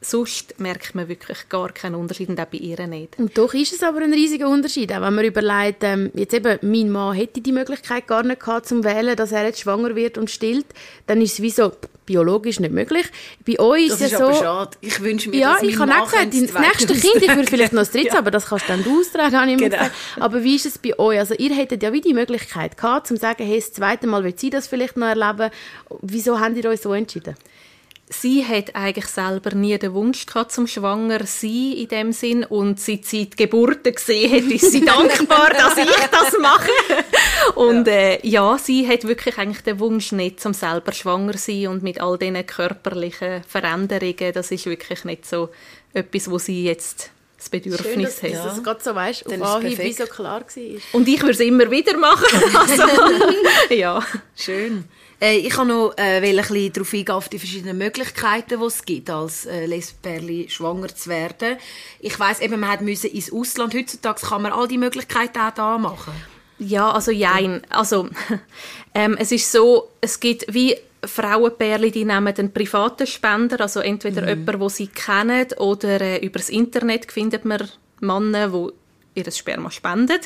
sonst 0.03 0.59
merkt 0.61 0.95
man 0.95 1.09
wirklich 1.09 1.49
gar 1.49 1.71
keinen 1.73 1.95
Unterschied 1.95 2.29
und 2.29 2.39
auch 2.41 2.47
bei 2.47 2.59
ihr 2.59 2.87
nicht. 2.87 3.19
Und 3.19 3.37
doch 3.39 3.55
ist 3.55 3.73
es 3.73 3.83
aber 3.83 4.01
ein 4.01 4.13
riesiger 4.13 4.49
Unterschied, 4.49 4.93
auch 4.93 5.01
wenn 5.01 5.15
man 5.15 5.25
überlegt, 5.25 5.83
ähm, 5.83 6.11
jetzt 6.15 6.35
eben, 6.35 6.59
mein 6.63 6.91
Mann 6.91 7.15
hätte 7.15 7.41
die 7.41 7.53
Möglichkeit 7.53 8.07
gar 8.07 8.23
nicht 8.23 8.41
gehabt, 8.41 8.67
zum 8.67 8.85
wählen, 8.85 9.17
dass 9.17 9.33
er 9.33 9.45
jetzt 9.47 9.61
schwanger 9.61 9.95
wird 9.97 10.19
und 10.19 10.31
stillt, 10.31 10.67
dann 11.07 11.21
ist 11.21 11.35
es 11.35 11.43
wie 11.43 11.51
so 11.51 11.73
biologisch 12.05 12.59
nicht 12.59 12.73
möglich. 12.73 13.07
Bei 13.47 13.59
euch 13.61 13.89
Das 13.89 14.01
ist 14.01 14.07
ist 14.07 14.13
ja 14.13 14.19
so... 14.19 14.25
aber 14.25 14.35
schade. 14.35 14.71
Ich 14.81 15.01
wünsche 15.01 15.31
mir, 15.31 15.37
Ja, 15.39 15.55
dass 15.55 15.63
ich 15.63 15.79
mein 15.79 15.91
habe 15.91 15.91
Mann 15.93 16.01
auch 16.01 16.11
gesagt, 16.11 16.35
das 16.35 16.53
das 16.53 16.61
nächste 16.61 17.09
Kind, 17.09 17.23
ich 17.23 17.37
würde 17.37 17.49
vielleicht 17.49 17.73
noch 17.73 17.83
das 17.83 17.93
dritte, 17.93 18.19
aber 18.19 18.31
das 18.31 18.47
kannst 18.47 18.69
dann 18.69 18.83
du 18.83 19.01
austragen, 19.01 19.37
habe 19.41 19.51
ich 19.53 19.59
Genau. 19.59 19.71
gesagt. 19.77 19.93
Aber 20.19 20.43
wie 20.43 20.57
ist 20.57 20.67
es 20.67 20.79
bei 20.79 20.99
euch? 20.99 21.19
Also 21.19 21.35
ihr 21.35 21.55
hättet 21.55 21.83
ja 21.83 21.93
wie 21.93 22.01
die 22.01 22.13
Möglichkeit 22.13 22.77
gehabt, 22.77 23.07
zum 23.07 23.17
zu 23.17 23.21
sagen, 23.21 23.45
hey, 23.45 23.57
das 23.61 23.73
zweite 23.73 24.07
Mal 24.09 24.25
will 24.25 24.35
sie 24.37 24.51
das 24.51 24.67
vielleicht 24.67 24.97
noch 24.97 25.07
erleben. 25.07 25.51
Wieso 26.01 26.41
habt 26.41 26.57
ihr 26.57 26.69
euch 26.69 26.81
so 26.81 26.93
entschieden? 26.93 27.37
Sie 28.13 28.45
hat 28.47 28.75
eigentlich 28.75 29.07
selber 29.07 29.55
nie 29.55 29.79
den 29.79 29.95
Wunsch 29.95 30.27
gehabt, 30.27 30.53
zum 30.53 30.67
schwanger 30.67 31.21
zu 31.21 31.47
sein 31.47 31.73
in 31.73 31.89
dem 31.89 32.13
Sinn 32.13 32.45
und 32.45 32.79
seit 32.79 33.05
sie 33.07 33.29
die 33.29 33.37
Geburten 33.37 33.95
gesehen 33.95 34.33
hat, 34.33 34.53
ist 34.53 34.71
sie 34.71 34.85
dankbar, 34.85 35.51
dass 35.51 35.77
ich 35.79 36.07
das 36.11 36.39
mache. 36.41 36.71
Und 37.55 37.87
ja. 37.87 37.93
Äh, 37.93 38.29
ja, 38.29 38.59
sie 38.59 38.87
hat 38.87 39.05
wirklich 39.05 39.39
eigentlich 39.39 39.63
den 39.63 39.81
Wunsch 39.81 40.13
nicht, 40.13 40.41
zum 40.41 40.55
selber 40.55 40.93
schwanger 40.93 41.33
zu 41.33 41.53
sein 41.53 41.69
und 41.69 41.83
mit 41.83 42.01
all 42.01 42.19
diesen 42.19 42.47
körperlichen 42.47 43.43
Veränderungen, 43.45 44.33
das 44.33 44.51
ist 44.51 44.67
wirklich 44.67 45.05
nicht 45.05 45.27
so 45.27 45.49
etwas, 45.95 46.31
wo 46.31 46.39
sie 46.39 46.65
jetzt 46.65 47.11
das 47.43 47.51
Bedürfnis 47.51 47.85
Schön, 47.93 48.03
dass, 48.03 48.23
hat. 48.23 48.47
dass 48.47 48.57
es 48.59 48.63
gerade 48.63 48.83
so 48.83 48.95
weißt, 48.95 49.27
auf 49.27 49.43
Anhieb, 49.43 49.79
wie 49.79 49.93
so 49.93 50.05
klar 50.05 50.43
war. 50.43 50.81
Und 50.93 51.09
ich 51.09 51.21
würde 51.21 51.33
es 51.33 51.41
immer 51.41 51.71
wieder 51.71 51.97
machen. 51.97 52.41
Also, 52.55 52.85
ja. 53.75 54.05
Schön. 54.37 54.85
Äh, 55.23 55.37
ich 55.37 55.51
kann 55.51 55.69
noch 55.69 55.97
äh, 55.97 56.21
will 56.21 56.39
ein 56.39 56.47
bisschen 56.47 56.73
darauf 56.73 56.93
eingehen, 56.93 57.15
auf 57.15 57.29
die 57.29 57.39
verschiedenen 57.39 57.79
Möglichkeiten, 57.79 58.59
die 58.59 58.67
es 58.67 58.85
gibt, 58.85 59.09
als 59.09 59.47
äh, 59.47 59.67
Lesbenperli 59.67 60.51
schwanger 60.51 60.89
zu 60.89 61.11
werden. 61.11 61.59
Ich 62.01 62.19
weiss 62.19 62.41
eben, 62.41 62.59
man 62.59 62.71
hat 62.71 62.81
müssen 62.81 63.11
ins 63.11 63.33
Ausland. 63.33 63.73
Heutzutage 63.73 64.27
kann 64.27 64.43
man 64.43 64.53
all 64.53 64.67
die 64.67 64.79
Möglichkeiten 64.79 65.39
auch 65.39 65.55
da 65.55 65.79
machen. 65.79 66.13
Ja, 66.59 66.91
also 66.91 67.13
jein. 67.13 67.63
Also, 67.71 68.09
ähm, 68.95 69.17
es 69.19 69.31
ist 69.31 69.51
so, 69.51 69.91
es 70.01 70.19
gibt 70.19 70.53
wie 70.53 70.77
Frauenpärchen, 71.05 71.93
die 71.93 72.05
nehmen 72.05 72.35
einen 72.37 72.53
privaten 72.53 73.07
Spender, 73.07 73.61
also 73.61 73.81
entweder 73.81 74.29
jemanden, 74.29 74.61
den 74.61 74.69
sie 74.69 74.89
kennen, 74.89 75.47
oder 75.59 76.01
äh, 76.01 76.19
über 76.19 76.41
das 76.41 76.49
Internet 76.49 77.11
findet 77.13 77.45
man 77.45 77.69
Männer, 78.01 78.49
die 78.49 79.21
ihr 79.21 79.31
Sperma 79.31 79.71
spenden. 79.71 80.21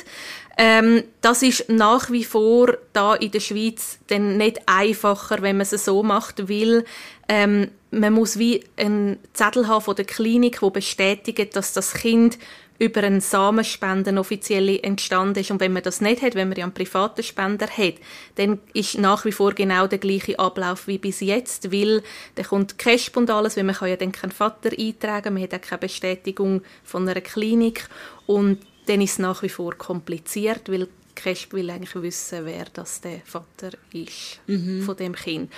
Ähm, 0.57 1.03
das 1.21 1.43
ist 1.43 1.69
nach 1.69 2.09
wie 2.09 2.23
vor 2.23 2.77
da 2.93 3.13
in 3.13 3.31
der 3.31 3.39
Schweiz 3.39 3.99
dann 4.07 4.37
nicht 4.37 4.59
einfacher, 4.65 5.41
wenn 5.41 5.57
man 5.57 5.67
es 5.69 5.85
so 5.85 6.01
macht, 6.01 6.49
weil 6.49 6.83
ähm, 7.29 7.69
man 7.91 8.13
muss 8.13 8.39
wie 8.39 8.63
einen 8.75 9.19
Zettel 9.33 9.67
haben 9.67 9.83
von 9.83 9.95
der 9.95 10.05
Klinik, 10.05 10.61
wo 10.61 10.71
bestätigt, 10.71 11.55
dass 11.55 11.73
das 11.73 11.93
Kind 11.93 12.39
über 12.79 13.03
einen 13.03 13.21
Samenspenden 13.21 14.17
offiziell 14.17 14.79
entstanden 14.83 15.39
ist. 15.39 15.51
Und 15.51 15.59
wenn 15.59 15.73
man 15.73 15.83
das 15.83 16.01
nicht 16.01 16.21
hat, 16.21 16.35
wenn 16.35 16.49
man 16.49 16.57
ja 16.57 16.63
einen 16.63 16.73
privaten 16.73 17.23
Spender 17.23 17.67
hat, 17.67 17.95
dann 18.35 18.59
ist 18.73 18.97
nach 18.97 19.25
wie 19.25 19.31
vor 19.31 19.53
genau 19.53 19.87
der 19.87 19.97
gleiche 19.97 20.37
Ablauf 20.37 20.87
wie 20.87 20.97
bis 20.97 21.19
jetzt, 21.21 21.71
weil 21.71 22.03
dann 22.35 22.45
kommt 22.45 22.77
Casp 22.77 23.17
und 23.17 23.29
alles, 23.29 23.57
weil 23.57 23.63
man 23.63 23.75
kann 23.75 23.89
ja 23.89 23.95
dann 23.95 24.11
keinen 24.11 24.31
Vater 24.31 24.69
eintragen, 24.77 25.33
man 25.33 25.43
hat 25.43 25.55
auch 25.55 25.61
keine 25.61 25.79
Bestätigung 25.79 26.61
von 26.83 27.07
einer 27.07 27.21
Klinik 27.21 27.89
und 28.27 28.59
dann 28.87 29.01
ist 29.01 29.11
es 29.13 29.19
nach 29.19 29.43
wie 29.43 29.49
vor 29.49 29.75
kompliziert, 29.75 30.69
weil 30.71 30.87
Casp 31.15 31.53
will 31.53 31.69
eigentlich 31.69 31.95
wissen, 31.95 32.45
wer 32.45 32.65
das 32.73 33.01
der 33.01 33.21
Vater 33.25 33.71
ist 33.91 34.39
von 34.85 34.95
dem 34.95 35.15
Kind. 35.15 35.51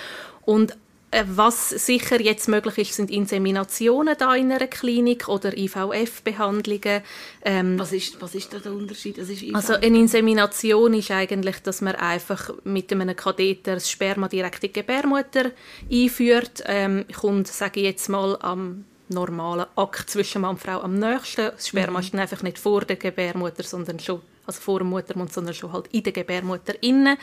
Und 0.46 0.76
Äh, 1.12 1.24
was 1.26 1.70
sicher 1.70 2.20
jetzt 2.20 2.48
möglich 2.48 2.78
ist, 2.78 2.94
sind 2.94 3.10
Inseminationen 3.10 4.14
da 4.16 4.34
in 4.36 4.52
einer 4.52 4.68
Klinik 4.68 5.28
oder 5.28 5.56
IVF-Behandlungen. 5.56 7.02
Ähm, 7.44 7.78
was, 7.78 7.92
ist, 7.92 8.20
was 8.22 8.34
ist 8.36 8.52
da 8.52 8.60
der 8.60 8.72
Unterschied? 8.72 9.18
Also 9.52 9.74
eine 9.74 9.98
Insemination 9.98 10.94
ist 10.94 11.10
eigentlich, 11.10 11.62
dass 11.62 11.80
man 11.80 11.96
einfach 11.96 12.52
mit 12.62 12.92
einem 12.92 13.16
Katheter 13.16 13.74
das 13.74 13.90
Sperma 13.90 14.28
direkt 14.28 14.62
in 14.62 14.72
die 14.72 14.80
Gebärmutter 14.80 15.50
einführt. 15.90 16.62
Ähm, 16.66 17.04
kommt, 17.12 17.48
sage 17.48 17.80
ich 17.80 17.86
jetzt 17.86 18.08
mal, 18.08 18.36
am 18.40 18.84
normalen 19.10 19.66
Akt 19.76 20.10
zwischen 20.10 20.42
Mann 20.42 20.52
und 20.52 20.60
Frau 20.60 20.80
am 20.80 20.98
nächsten. 20.98 21.50
Das 21.52 21.68
Sperma 21.68 21.98
mhm. 21.98 22.04
ist 22.04 22.14
dann 22.14 22.20
einfach 22.20 22.42
nicht 22.42 22.58
vor 22.58 22.82
der 22.82 22.96
Gebärmutter, 22.96 23.62
sondern 23.62 23.98
schon 23.98 24.22
also 24.46 24.60
vor 24.60 24.78
dem 24.78 24.88
Muttermund, 24.88 25.32
sondern 25.32 25.54
schon 25.54 25.72
halt 25.72 25.86
in 25.92 26.02
der 26.02 26.12
Gebärmutter 26.12 26.74
innen. 26.82 27.16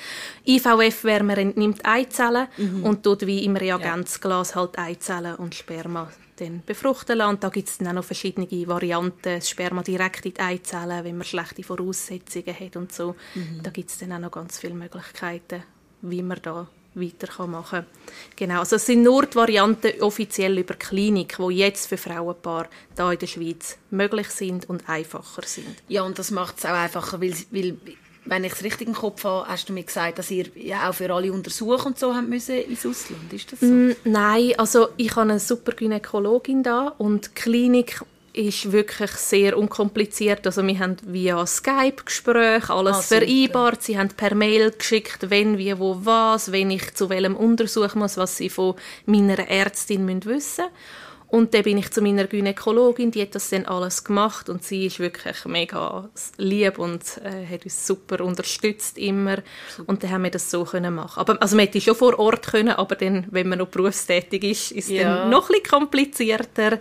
IVF 0.45 1.03
man 1.03 1.29
entnimmt 1.31 1.81
Eizellen 1.83 2.47
mhm. 2.57 2.83
und 2.83 3.03
tut 3.03 3.25
wie 3.25 3.43
im 3.43 3.55
Reagenzglas 3.55 4.55
halt 4.55 4.77
Eizellen 4.77 5.35
und 5.35 5.55
Sperma 5.55 6.09
dann 6.37 6.61
befruchten 6.65 7.17
lassen. 7.17 7.39
Da 7.39 7.49
gibt 7.49 7.67
es 7.67 7.77
dann 7.79 7.89
auch 7.89 7.93
noch 7.93 8.03
verschiedene 8.03 8.47
Varianten, 8.67 9.17
das 9.23 9.49
Sperma 9.49 9.81
direkt 9.81 10.25
in 10.25 10.33
die 10.33 10.39
Eizellen, 10.39 11.03
wenn 11.03 11.17
man 11.17 11.25
schlechte 11.25 11.63
Voraussetzungen 11.63 12.57
hat 12.57 12.75
und 12.77 12.93
so. 12.93 13.15
Mhm. 13.35 13.61
Da 13.63 13.71
gibt 13.71 13.89
es 13.89 13.97
dann 13.97 14.13
auch 14.13 14.19
noch 14.19 14.31
ganz 14.31 14.59
viele 14.59 14.75
Möglichkeiten, 14.75 15.63
wie 16.01 16.21
man 16.21 16.39
da 16.41 16.67
weiter 16.99 17.47
machen 17.47 17.79
kann. 17.79 17.85
Genau, 18.35 18.59
also 18.59 18.75
es 18.77 18.85
sind 18.85 19.03
nur 19.03 19.25
die 19.25 19.35
Varianten 19.35 20.01
offiziell 20.01 20.57
über 20.57 20.73
Klinik, 20.75 21.37
die 21.37 21.55
jetzt 21.55 21.87
für 21.87 21.97
Frauenpaare 21.97 22.67
da 22.95 23.11
in 23.11 23.19
der 23.19 23.27
Schweiz 23.27 23.77
möglich 23.89 24.29
sind 24.29 24.69
und 24.69 24.87
einfacher 24.89 25.43
sind. 25.45 25.75
Ja, 25.87 26.03
und 26.03 26.19
das 26.19 26.31
macht 26.31 26.57
es 26.57 26.65
auch 26.65 26.69
einfacher, 26.69 27.21
weil, 27.21 27.33
weil 27.51 27.77
wenn 28.29 28.43
ich 28.43 28.53
es 28.53 28.63
richtig 28.63 28.87
im 28.87 28.93
Kopf 28.93 29.23
habe, 29.23 29.47
hast 29.47 29.69
du 29.69 29.73
mir 29.73 29.83
gesagt, 29.83 30.19
dass 30.19 30.31
ihr 30.31 30.47
ja 30.55 30.89
auch 30.89 30.93
für 30.93 31.13
alle 31.13 31.31
Untersuchungen 31.31 31.87
und 31.87 31.99
so 31.99 32.13
haben 32.13 32.29
müssen 32.29 32.57
ins 32.57 32.85
Ausland. 32.85 33.31
Ist 33.31 33.51
das 33.51 33.61
so? 33.61 33.65
Mm, 33.67 33.95
nein, 34.03 34.53
also 34.57 34.89
ich 34.97 35.11
habe 35.11 35.29
eine 35.29 35.39
super 35.39 35.71
Gynäkologin 35.71 36.63
da 36.63 36.89
und 36.97 37.27
die 37.27 37.33
Klinik 37.33 38.01
ist 38.37 38.71
wirklich 38.71 39.11
sehr 39.11 39.57
unkompliziert. 39.57 40.45
Also 40.45 40.65
wir 40.65 40.79
haben 40.79 40.97
via 41.03 41.45
Skype 41.45 42.03
Gespräche 42.05 42.73
alles 42.73 42.97
ah, 42.97 43.01
vereinbart. 43.01 43.83
Sie 43.83 43.97
haben 43.97 44.09
per 44.09 44.35
Mail 44.35 44.71
geschickt, 44.71 45.29
wenn, 45.29 45.57
wie, 45.57 45.77
wo, 45.79 45.99
was, 46.03 46.51
wenn 46.51 46.71
ich 46.71 46.93
zu 46.93 47.09
welchem 47.09 47.35
Untersuch 47.35 47.95
muss, 47.95 48.17
was 48.17 48.37
sie 48.37 48.49
von 48.49 48.75
meiner 49.05 49.49
Ärztin 49.49 50.05
müssen 50.05 50.25
wissen 50.25 50.65
und 51.29 51.53
dann 51.53 51.63
bin 51.63 51.77
ich 51.77 51.91
zu 51.91 52.01
meiner 52.01 52.25
Gynäkologin, 52.25 53.11
die 53.11 53.21
hat 53.21 53.35
das 53.35 53.49
dann 53.49 53.65
alles 53.65 54.03
gemacht 54.03 54.47
und 54.47 54.63
sie 54.63 54.85
ist 54.85 54.99
wirklich 54.99 55.43
mega 55.45 56.09
lieb 56.37 56.79
und 56.79 57.01
äh, 57.23 57.45
hat 57.45 57.65
uns 57.65 57.85
super 57.85 58.23
unterstützt 58.23 58.97
immer 58.97 59.39
und 59.87 60.03
dann 60.03 60.11
haben 60.11 60.23
wir 60.23 60.31
das 60.31 60.49
so 60.49 60.63
können 60.63 60.95
machen. 60.95 61.19
Aber 61.19 61.41
also 61.41 61.57
man 61.57 61.65
hätte 61.65 61.81
schon 61.81 61.95
vor 61.95 62.17
Ort 62.17 62.47
können, 62.47 62.69
aber 62.69 62.95
dann, 62.95 63.27
wenn 63.29 63.49
man 63.49 63.59
noch 63.59 63.67
berufstätig 63.67 64.43
ist, 64.43 64.71
ist 64.71 64.85
es 64.85 64.91
ja. 64.91 65.03
dann 65.03 65.29
noch 65.29 65.49
ein 65.49 65.59
bisschen 65.59 65.79
komplizierter. 65.79 66.79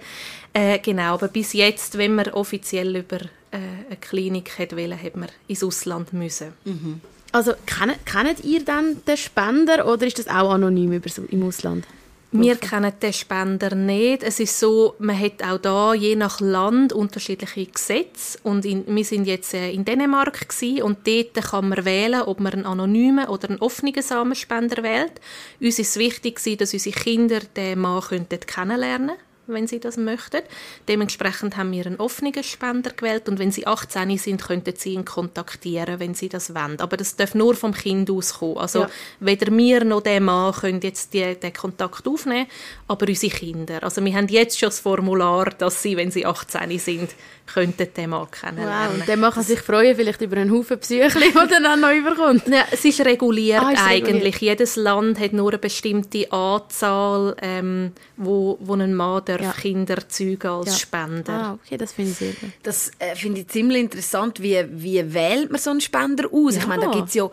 Äh, 0.52 0.78
genau, 0.78 1.14
aber 1.14 1.28
bis 1.28 1.52
jetzt, 1.52 1.98
wenn 1.98 2.14
man 2.14 2.28
offiziell 2.28 2.94
über 2.94 3.16
äh, 3.50 3.58
eine 3.88 3.96
Klinik 4.00 4.58
hätte 4.58 4.76
wollen, 4.76 4.92
hätte 4.92 5.18
man 5.18 5.28
ins 5.48 5.64
Ausland 5.64 6.12
müssen. 6.12 6.52
Mhm. 6.64 7.00
Also 7.32 7.52
kennt, 7.66 8.06
kennt 8.06 8.44
ihr 8.44 8.64
dann 8.64 9.04
den 9.04 9.16
Spender 9.16 9.86
oder 9.92 10.06
ist 10.06 10.20
das 10.20 10.28
auch 10.28 10.52
anonym 10.52 10.92
über, 10.92 11.10
im 11.30 11.42
Ausland? 11.42 11.84
Wir 12.32 12.56
kennen 12.56 12.92
den 13.00 13.12
Spender 13.12 13.74
nicht. 13.74 14.22
Es 14.22 14.40
ist 14.40 14.58
so, 14.58 14.94
man 14.98 15.18
hat 15.18 15.42
auch 15.42 15.58
da 15.58 15.94
je 15.94 16.16
nach 16.16 16.40
Land 16.40 16.92
unterschiedliche 16.92 17.66
Gesetze. 17.66 18.38
Und 18.42 18.64
in, 18.64 18.84
wir 18.86 19.04
sind 19.04 19.26
jetzt 19.26 19.54
äh, 19.54 19.70
in 19.70 19.84
Dänemark 19.84 20.48
gewesen, 20.48 20.82
und 20.82 21.06
dort 21.06 21.34
kann 21.34 21.68
man 21.68 21.84
wählen, 21.84 22.22
ob 22.22 22.40
man 22.40 22.52
einen 22.52 22.66
anonymen 22.66 23.28
oder 23.28 23.48
einen 23.48 23.60
offenen 23.60 24.02
Samenspender 24.02 24.82
wählt. 24.82 25.12
Uns 25.60 25.78
ist 25.78 25.90
es 25.90 25.96
wichtig, 25.96 26.40
dass 26.58 26.74
unsere 26.74 26.98
Kinder 26.98 27.40
den 27.54 27.78
Mann 27.78 28.02
kennenlernen 28.02 29.08
können 29.08 29.25
wenn 29.46 29.66
sie 29.66 29.80
das 29.80 29.96
möchten. 29.96 30.42
Dementsprechend 30.88 31.56
haben 31.56 31.72
wir 31.72 31.86
einen 31.86 31.96
offenen 31.96 32.42
Spender 32.42 32.90
gewählt 32.90 33.28
und 33.28 33.38
wenn 33.38 33.52
sie 33.52 33.66
18 33.66 34.16
sind, 34.18 34.42
könnten 34.42 34.74
sie 34.76 34.94
ihn 34.94 35.04
kontaktieren, 35.04 36.00
wenn 36.00 36.14
sie 36.14 36.28
das 36.28 36.54
wollen. 36.54 36.80
Aber 36.80 36.96
das 36.96 37.16
darf 37.16 37.34
nur 37.34 37.54
vom 37.54 37.72
Kind 37.72 38.10
auskommen. 38.10 38.58
Also 38.58 38.80
ja. 38.80 38.90
weder 39.20 39.56
wir 39.56 39.84
noch 39.84 40.02
der 40.02 40.20
Mann 40.20 40.52
können 40.52 40.80
jetzt 40.82 41.14
die, 41.14 41.34
den 41.34 41.52
Kontakt 41.52 42.06
aufnehmen, 42.06 42.46
aber 42.88 43.06
unsere 43.08 43.34
Kinder. 43.34 43.82
Also 43.82 44.04
wir 44.04 44.14
haben 44.14 44.28
jetzt 44.28 44.58
schon 44.58 44.68
das 44.68 44.80
Formular, 44.80 45.50
dass 45.50 45.82
sie, 45.82 45.96
wenn 45.96 46.10
sie 46.10 46.26
18 46.26 46.78
sind, 46.78 47.14
könnten 47.46 47.88
den 47.94 48.10
Mann 48.10 48.30
kennenlernen. 48.30 49.00
Wow, 49.00 49.00
und 49.00 49.08
dann 49.08 49.30
kann 49.32 49.42
sich 49.42 49.60
freuen 49.60 49.96
vielleicht 49.96 50.20
über 50.20 50.36
einen 50.36 50.52
Haufen 50.52 50.78
Psyche, 50.78 51.18
die 51.18 51.36
er 51.36 51.46
dann 51.46 51.80
noch 51.80 51.92
überkommt. 51.92 52.48
Ja, 52.48 52.64
es 52.70 52.84
ist 52.84 53.04
reguliert 53.04 53.62
ah, 53.62 53.70
ist 53.70 53.82
eigentlich. 53.82 54.34
Reguliert. 54.36 54.40
Jedes 54.40 54.76
Land 54.76 55.20
hat 55.20 55.32
nur 55.32 55.50
eine 55.50 55.58
bestimmte 55.58 56.30
Anzahl, 56.32 57.36
ähm, 57.40 57.92
wo, 58.16 58.58
wo 58.60 58.74
ein 58.74 58.94
Mann 58.94 59.22
darf 59.24 59.35
ja. 59.42 59.52
Kinder 59.52 60.08
zeugen 60.08 60.48
als 60.48 60.66
ja. 60.68 60.74
Spender. 60.74 61.32
Ah, 61.32 61.58
okay, 61.62 61.76
das 61.76 61.92
finde 61.92 62.12
ich 62.12 62.16
sehr 62.18 62.32
gut. 62.32 62.50
Das 62.62 62.90
äh, 62.98 63.14
finde 63.14 63.40
ich 63.40 63.48
ziemlich 63.48 63.80
interessant. 63.80 64.42
Wie, 64.42 64.64
wie 64.70 65.14
wählt 65.14 65.50
man 65.50 65.60
so 65.60 65.70
einen 65.70 65.80
Spender 65.80 66.28
aus? 66.32 66.54
Ja. 66.54 66.62
Ich 66.62 66.66
meine, 66.66 66.86
da 66.86 66.90
gibt 66.90 67.08
es 67.08 67.14
ja 67.14 67.30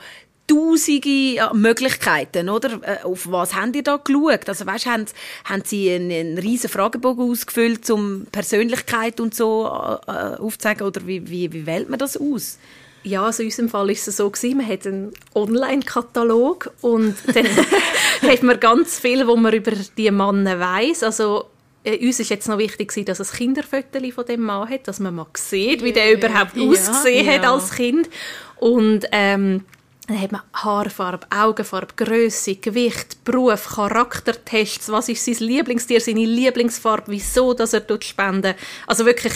tausende 0.47 1.49
Möglichkeiten, 1.53 2.49
oder? 2.49 2.79
Äh, 2.83 3.03
auf 3.03 3.31
was 3.31 3.55
haben 3.55 3.73
ihr 3.73 3.83
da 3.83 3.97
geschaut? 3.97 4.47
Also, 4.47 4.65
weißt, 4.65 4.85
haben, 4.85 5.05
haben 5.45 5.63
Sie 5.65 5.91
einen, 5.91 6.11
einen 6.11 6.37
riesen 6.37 6.69
Fragebogen 6.69 7.29
ausgefüllt, 7.29 7.89
um 7.89 8.25
Persönlichkeit 8.31 9.19
und 9.19 9.35
so 9.35 9.65
äh, 9.65 10.11
aufzuzeigen? 10.11 10.85
Oder 10.85 11.05
wie, 11.07 11.29
wie, 11.29 11.51
wie 11.53 11.65
wählt 11.65 11.89
man 11.89 11.99
das 11.99 12.17
aus? 12.17 12.57
Ja, 13.03 13.25
also 13.25 13.43
in 13.43 13.49
unserem 13.49 13.69
Fall 13.69 13.89
ist 13.89 14.07
es 14.07 14.17
so 14.17 14.29
gewesen, 14.29 14.57
man 14.57 14.67
hat 14.67 14.87
einen 14.87 15.11
Online-Katalog 15.35 16.71
und 16.81 17.15
dann 17.33 17.47
hat 18.21 18.43
man 18.43 18.59
ganz 18.59 18.99
viel, 18.99 19.27
wo 19.27 19.35
man 19.35 19.53
über 19.53 19.71
die 19.97 20.11
Männer 20.11 20.59
weiß. 20.59 21.03
Also 21.03 21.45
äh, 21.83 22.05
uns 22.05 22.19
ist 22.19 22.29
jetzt 22.29 22.47
noch 22.47 22.57
wichtig 22.57 22.93
dass 23.05 23.19
es 23.19 23.33
Kinderfotos 23.33 24.13
von 24.13 24.25
dem 24.25 24.41
Mann 24.41 24.69
hat, 24.69 24.87
dass 24.87 24.99
man 24.99 25.15
mal 25.15 25.27
sieht, 25.35 25.83
wie 25.83 25.93
der 25.93 26.13
überhaupt 26.13 26.55
ja, 26.55 26.63
ausgesehen 26.63 27.25
ja. 27.25 27.33
hat 27.33 27.45
als 27.45 27.71
Kind. 27.71 28.09
Und 28.57 29.05
ähm, 29.11 29.65
dann 30.07 30.21
hat 30.21 30.31
man 30.33 30.41
Haarfarbe, 30.53 31.27
Augenfarbe, 31.33 31.93
Größe, 31.95 32.55
Gewicht, 32.55 33.23
Beruf, 33.23 33.75
Charaktertests, 33.75 34.89
was 34.89 35.07
ist 35.07 35.23
sein 35.23 35.35
Lieblingstier, 35.39 36.01
seine 36.01 36.25
Lieblingsfarbe, 36.25 37.05
wieso 37.07 37.53
dass 37.53 37.73
er 37.73 37.83
spenden 38.01 38.55
Also 38.85 39.05
wirklich 39.05 39.33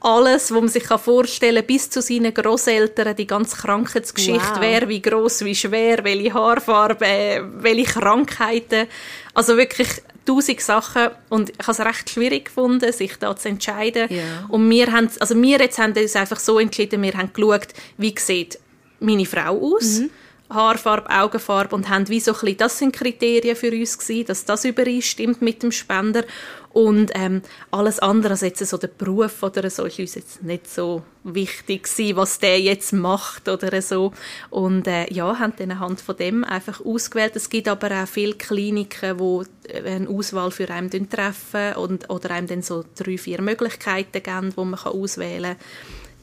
alles, 0.00 0.50
was 0.52 0.60
man 0.60 0.68
sich 0.68 0.86
vorstellen 0.86 1.56
kann, 1.56 1.66
bis 1.66 1.90
zu 1.90 2.00
seinen 2.00 2.32
Großeltern, 2.32 3.16
die 3.16 3.26
ganze 3.26 3.56
Krankheitsgeschichte, 3.56 4.54
wow. 4.54 4.60
wer 4.60 4.88
wie 4.88 5.02
groß, 5.02 5.44
wie 5.44 5.54
schwer, 5.54 6.04
welche 6.04 6.32
Haarfarbe, 6.32 7.50
welche 7.58 8.00
Krankheiten. 8.00 8.86
Also 9.34 9.56
wirklich 9.56 9.88
tausend 10.28 10.60
Sachen 10.60 11.08
und 11.28 11.50
ich 11.50 11.58
habe 11.66 11.72
es 11.72 11.80
recht 11.80 12.10
schwierig 12.10 12.46
gefunden, 12.46 12.92
sich 12.92 13.16
da 13.18 13.34
zu 13.34 13.48
entscheiden. 13.48 14.10
Yeah. 14.10 14.44
Und 14.48 14.68
wir 14.68 14.92
haben, 14.92 15.08
also 15.20 15.40
wir 15.40 15.58
jetzt 15.58 15.78
haben 15.78 15.94
uns 15.94 16.16
einfach 16.16 16.38
so 16.38 16.58
entschieden, 16.58 17.02
wir 17.02 17.12
haben 17.14 17.32
geschaut, 17.32 17.68
wie 17.96 18.14
sieht 18.18 18.58
meine 19.00 19.24
Frau 19.24 19.74
aus. 19.74 20.00
Mhm. 20.00 20.10
Haarfarbe, 20.50 21.10
Augenfarbe 21.10 21.74
und 21.74 21.88
haben 21.88 22.08
wie 22.08 22.20
so 22.20 22.32
ein 22.32 22.40
bisschen, 22.40 22.56
das 22.56 22.78
sind 22.78 22.94
Kriterien 22.94 23.54
für 23.54 23.70
uns 23.70 23.98
gewesen, 23.98 24.26
dass 24.26 24.44
das 24.44 24.64
übereinstimmt 24.64 25.42
mit 25.42 25.62
dem 25.62 25.72
Spender 25.72 26.24
und 26.72 27.10
ähm, 27.14 27.42
alles 27.70 27.98
andere, 27.98 28.32
also 28.32 28.46
jetzt 28.46 28.64
so 28.64 28.76
der 28.78 28.88
Beruf 28.88 29.42
oder 29.42 29.68
so, 29.68 29.84
ist 29.84 29.98
uns 29.98 30.14
jetzt 30.14 30.42
nicht 30.42 30.70
so 30.70 31.02
wichtig 31.24 31.84
gewesen, 31.84 32.16
was 32.16 32.38
der 32.38 32.60
jetzt 32.60 32.92
macht 32.92 33.48
oder 33.48 33.82
so 33.82 34.12
und 34.48 34.86
äh, 34.86 35.12
ja, 35.12 35.38
haben 35.38 35.54
dann 35.56 35.72
anhand 35.72 36.00
von 36.00 36.16
dem 36.16 36.44
einfach 36.44 36.84
ausgewählt. 36.84 37.36
Es 37.36 37.50
gibt 37.50 37.68
aber 37.68 38.02
auch 38.02 38.08
viele 38.08 38.34
Kliniken, 38.34 39.18
wo 39.18 39.44
äh, 39.66 39.82
eine 39.82 40.08
Auswahl 40.08 40.50
für 40.50 40.70
einen 40.70 41.10
treffen 41.10 41.74
und, 41.74 42.08
oder 42.08 42.30
einem 42.30 42.46
dann 42.46 42.62
so 42.62 42.84
drei, 42.96 43.18
vier 43.18 43.42
Möglichkeiten 43.42 44.22
geben, 44.22 44.52
wo 44.56 44.64
man 44.64 44.78
auswählen 44.78 45.56
kann. 45.56 45.66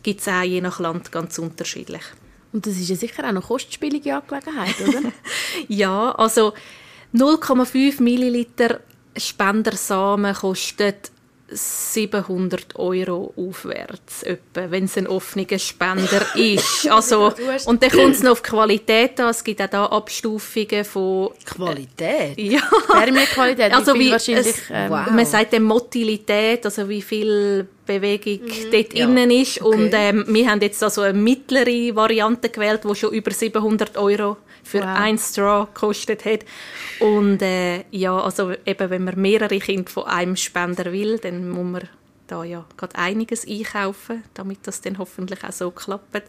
Gibt 0.03 0.21
es 0.21 0.27
auch 0.27 0.43
je 0.43 0.61
nach 0.61 0.79
Land 0.79 1.11
ganz 1.11 1.37
unterschiedlich. 1.37 2.03
Und 2.55 2.65
das 2.65 2.77
ist 2.77 2.87
ja 2.87 2.95
sicher 2.95 3.25
auch 3.25 3.27
eine 3.27 3.41
kostspielige 3.41 4.15
Angelegenheit, 4.15 4.75
oder? 4.87 5.11
ja, 5.67 6.11
also 6.11 6.53
0,5 7.13 8.01
Milliliter 8.01 8.79
Spendersamen 9.17 10.33
kostet 10.33 11.11
700 11.49 12.77
Euro 12.77 13.33
aufwärts, 13.35 14.23
wenn 14.53 14.85
es 14.85 14.97
ein 14.97 15.07
offener 15.07 15.59
Spender 15.59 16.25
ist. 16.35 16.89
Also, 16.89 17.33
und 17.65 17.83
dann 17.83 17.89
kommt 17.91 18.15
es 18.15 18.23
noch 18.23 18.31
auf 18.31 18.43
Qualität 18.43 19.19
an. 19.19 19.31
Es 19.31 19.43
gibt 19.43 19.61
auch 19.61 19.67
da 19.67 19.85
Abstufungen 19.87 20.85
von... 20.85 21.31
Qualität? 21.43 22.37
Ja. 22.37 22.61
Thermie-Qualität, 22.89 23.73
also 23.73 23.93
wie 23.95 24.11
wahrscheinlich... 24.11 24.47
Es, 24.47 24.61
ähm, 24.71 24.91
wow. 24.91 25.07
Man 25.11 25.25
sagt 25.25 25.51
dann 25.51 25.63
Motilität, 25.63 26.63
also 26.63 26.87
wie 26.87 27.01
viel 27.01 27.67
Bewegung 27.85 28.47
mhm. 28.47 28.71
dort 28.71 28.93
ja. 28.93 29.05
innen 29.05 29.31
ist. 29.31 29.61
Okay. 29.61 29.75
Und 29.75 29.91
ähm, 29.93 30.25
wir 30.27 30.49
haben 30.49 30.61
jetzt 30.61 30.83
also 30.83 31.01
eine 31.01 31.17
mittlere 31.17 31.95
Variante 31.95 32.49
gewählt, 32.49 32.81
die 32.83 32.95
schon 32.95 33.13
über 33.13 33.31
700 33.31 33.97
Euro 33.97 34.37
für 34.63 34.81
wow. 34.81 34.87
ein 34.97 35.17
Straw 35.17 35.67
gekostet 35.73 36.25
hat. 36.25 36.39
Und 36.99 37.41
äh, 37.41 37.83
ja, 37.91 38.17
also 38.17 38.51
eben, 38.65 38.89
wenn 38.89 39.03
man 39.03 39.19
mehrere 39.19 39.59
Kinder 39.59 39.89
von 39.89 40.05
einem 40.05 40.35
Spender 40.35 40.91
will, 40.91 41.19
dann 41.19 41.49
muss 41.49 41.65
man 41.65 41.89
da 42.27 42.43
ja 42.43 42.65
gerade 42.75 42.95
einiges 42.95 43.47
einkaufen, 43.47 44.23
damit 44.33 44.59
das 44.63 44.81
dann 44.81 44.97
hoffentlich 44.97 45.43
auch 45.43 45.51
so 45.51 45.71
klappt. 45.71 46.23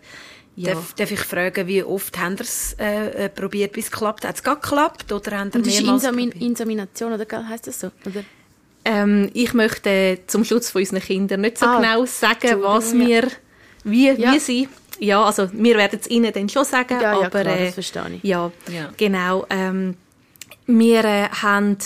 Ja. 0.57 0.73
Darf, 0.73 0.95
darf, 0.95 1.11
ich 1.11 1.21
fragen, 1.21 1.67
wie 1.67 1.83
oft 1.83 2.19
haben 2.19 2.37
Sie 2.39 2.43
es 2.43 2.77
äh, 2.79 3.25
äh, 3.25 3.29
probiert, 3.29 3.73
bis 3.73 3.87
es 3.87 3.91
klappt? 3.91 4.25
Hat 4.25 4.37
es 4.37 4.43
gar 4.43 4.57
geklappt 4.57 5.13
oder 5.13 5.39
haben 5.39 5.51
mehrmals 5.51 5.81
Insamin 5.81 6.33
Insamination, 6.33 7.13
oder 7.13 7.49
heißt 7.49 7.67
das 7.67 7.81
so? 7.81 7.91
Oder? 8.07 8.25
Ähm, 8.87 9.31
ich 9.35 9.53
möchte 9.53 10.21
zum 10.29 10.45
Schutz 10.45 10.71
von 10.71 10.81
unseren 10.81 11.01
Kindern 11.01 11.41
nicht 11.41 11.59
so 11.59 11.67
ah, 11.67 11.77
genau 11.77 12.07
sagen, 12.07 12.63
was 12.63 12.95
wir, 12.95 13.29
wie, 13.83 14.11
ja. 14.11 14.33
wie 14.33 14.39
sie 14.39 14.69
ja, 14.99 15.23
also 15.23 15.51
wir 15.53 15.77
werden 15.77 15.99
es 16.01 16.09
Ihnen 16.09 16.33
dann 16.33 16.49
schon 16.49 16.65
sagen, 16.65 16.95
ja, 16.95 17.03
ja, 17.03 17.27
aber 17.27 17.43
klar, 17.43 17.57
das 17.57 17.75
verstehe 17.75 18.15
ich. 18.15 18.25
Ja, 18.25 18.51
ja. 18.73 18.93
genau. 18.97 19.45
Ähm, 19.51 19.97
wir 20.67 21.05
äh, 21.05 21.29
haben 21.29 21.77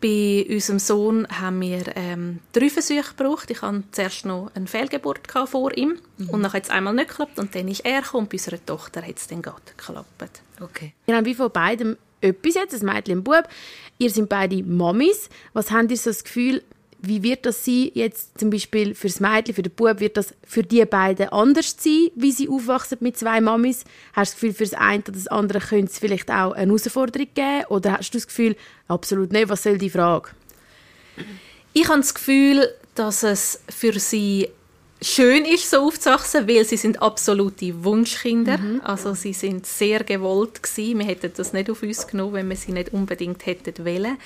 bei 0.00 0.46
unserem 0.48 0.78
Sohn 0.78 1.26
haben 1.28 1.60
wir 1.60 1.96
ähm, 1.96 2.40
drei 2.52 2.68
Versuche 2.68 3.14
gebraucht. 3.16 3.50
Ich 3.50 3.62
hatte 3.62 3.84
zuerst 3.90 4.26
noch 4.26 4.50
eine 4.54 4.66
Fehlgeburt 4.66 5.20
vor 5.46 5.76
ihm 5.76 5.98
mhm. 6.18 6.30
und 6.30 6.42
dann 6.42 6.52
hat 6.52 6.64
es 6.64 6.70
einmal 6.70 6.94
nicht 6.94 7.08
geklappt 7.08 7.38
und 7.38 7.54
dann 7.54 7.68
ist 7.68 7.84
er 7.84 8.02
gekommen 8.02 8.24
und 8.24 8.30
bei 8.30 8.34
unserer 8.34 8.64
Tochter 8.64 9.02
hat 9.02 9.16
es 9.16 9.26
dann 9.26 9.42
geklappt. 9.42 10.42
Okay. 10.60 10.92
Wir 11.06 11.16
haben 11.16 11.24
wie 11.24 11.34
von 11.34 11.50
beidem 11.50 11.96
etwas 12.20 12.54
jetzt, 12.54 12.82
ein 12.82 12.86
Mädchen 12.86 13.18
und 13.18 13.20
ein 13.20 13.24
Bub. 13.24 13.48
Ihr 13.98 14.10
seid 14.10 14.28
beide 14.28 14.62
Mamis. 14.62 15.28
Was 15.52 15.70
habt 15.70 15.90
ihr 15.90 15.96
so 15.96 16.10
das 16.10 16.24
Gefühl, 16.24 16.62
wie 17.00 17.22
wird 17.22 17.46
das 17.46 17.64
sein, 17.64 17.90
jetzt 17.94 18.38
zum 18.38 18.50
Beispiel 18.50 18.94
für 18.94 19.06
das 19.06 19.20
Mädchen, 19.20 19.54
für 19.54 19.62
den 19.62 19.72
Bub, 19.72 20.00
wird 20.00 20.16
das 20.16 20.34
für 20.44 20.62
die 20.62 20.84
beiden 20.84 21.28
anders 21.28 21.76
sein, 21.78 22.08
wie 22.16 22.32
sie 22.32 22.48
aufwachsen 22.48 22.98
mit 23.00 23.16
zwei 23.16 23.40
Mamis? 23.40 23.84
Hast 24.12 24.32
du 24.32 24.34
das 24.34 24.40
Gefühl, 24.40 24.54
für 24.54 24.64
das 24.64 24.74
eine 24.74 25.02
oder 25.02 25.12
das 25.12 25.26
andere 25.28 25.60
könnte 25.60 25.92
es 25.92 25.98
vielleicht 25.98 26.30
auch 26.30 26.52
eine 26.52 26.66
Herausforderung 26.66 27.28
geben? 27.34 27.64
Oder 27.68 27.98
hast 27.98 28.14
du 28.14 28.18
das 28.18 28.26
Gefühl, 28.26 28.56
absolut 28.88 29.32
nicht, 29.32 29.48
was 29.48 29.62
soll 29.62 29.78
die 29.78 29.90
Frage? 29.90 30.30
Ich 31.72 31.88
habe 31.88 31.98
das 31.98 32.14
Gefühl, 32.14 32.68
dass 32.94 33.22
es 33.22 33.62
für 33.68 33.98
sie 34.00 34.48
schön 35.00 35.44
ist, 35.44 35.70
so 35.70 35.86
aufzuwachsen, 35.86 36.48
weil 36.48 36.64
sie 36.64 36.76
sind 36.76 37.00
absolute 37.00 37.84
Wunschkinder. 37.84 38.58
Mhm. 38.58 38.80
Also 38.82 39.14
sie 39.14 39.32
sind 39.32 39.66
sehr 39.66 40.04
gewollt 40.04 40.62
gewesen. 40.62 40.98
Wir 40.98 41.06
hätten 41.06 41.32
das 41.36 41.52
nicht 41.52 41.70
auf 41.70 41.82
uns 41.82 42.06
genommen, 42.06 42.34
wenn 42.34 42.48
wir 42.48 42.56
sie 42.56 42.72
nicht 42.72 42.92
unbedingt 42.92 43.46
hätten 43.46 43.84
wollen. 43.84 44.18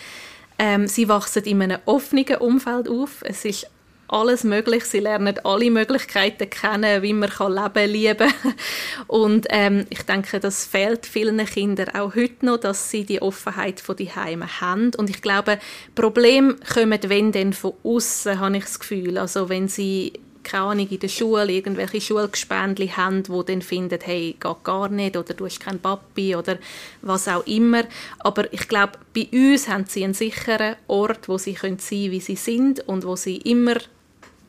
Ähm, 0.59 0.87
sie 0.87 1.09
wachsen 1.09 1.45
in 1.45 1.63
einem 1.63 1.81
offenen 1.87 2.37
Umfeld 2.37 2.89
auf. 2.89 3.23
Es 3.23 3.45
ist 3.45 3.67
alles 4.13 4.45
möglich. 4.45 4.85
Sie 4.85 5.01
lernen 5.01 5.39
alle 5.43 5.71
Möglichkeiten 5.71 6.49
kennen, 6.49 7.03
wie 7.03 7.15
man 7.15 7.31
kann 7.31 7.55
leben, 7.55 7.91
lieben. 7.91 8.33
Und 9.07 9.47
ähm, 9.51 9.87
ich 9.89 10.03
denke, 10.03 10.39
das 10.39 10.67
fehlt 10.67 11.07
vielen 11.07 11.45
Kindern 11.47 11.89
auch 11.95 12.15
heute 12.15 12.45
noch, 12.47 12.59
dass 12.59 12.91
sie 12.91 13.05
die 13.05 13.23
Offenheit 13.23 13.81
von 13.81 13.97
die 13.97 14.15
Heime 14.15 14.61
haben. 14.61 14.93
Und 14.97 15.09
ich 15.09 15.23
glaube, 15.23 15.59
Probleme 15.95 16.57
kommen 16.73 17.01
wenn 17.05 17.33
dann 17.33 17.53
von 17.55 17.73
außen, 17.83 18.39
habe 18.39 18.59
ich 18.59 18.65
das 18.65 18.79
Gefühl. 18.79 19.17
Also 19.19 19.49
wenn 19.49 19.69
sie 19.69 20.13
keine 20.43 20.65
Ahnung, 20.65 20.89
in 20.89 20.99
der 20.99 21.09
Schule 21.09 21.53
irgendwelche 21.53 22.01
Schulgespendli 22.01 22.89
haben, 22.89 23.23
die 23.23 23.45
dann 23.47 23.63
finden, 23.63 23.99
hey, 24.03 24.37
geht 24.39 24.65
gar 24.65 24.89
nicht 24.89 25.17
oder 25.17 25.35
du 25.35 25.47
hast 25.47 25.61
keinen 25.61 25.79
Papi 25.79 26.37
oder 26.37 26.59
was 27.01 27.29
auch 27.29 27.47
immer. 27.47 27.85
Aber 28.19 28.53
ich 28.53 28.69
glaube, 28.69 28.93
bei 29.15 29.29
uns 29.33 29.69
haben 29.69 29.87
sie 29.87 30.05
einen 30.05 30.15
sicheren 30.15 30.77
Ort, 30.89 31.29
wo 31.29 31.39
sie 31.39 31.55
können 31.55 31.79
sein 31.79 32.11
wie 32.11 32.21
sie 32.21 32.37
sind 32.37 32.81
und 32.89 33.05
wo 33.05 33.17
sie 33.17 33.37
immer 33.39 33.77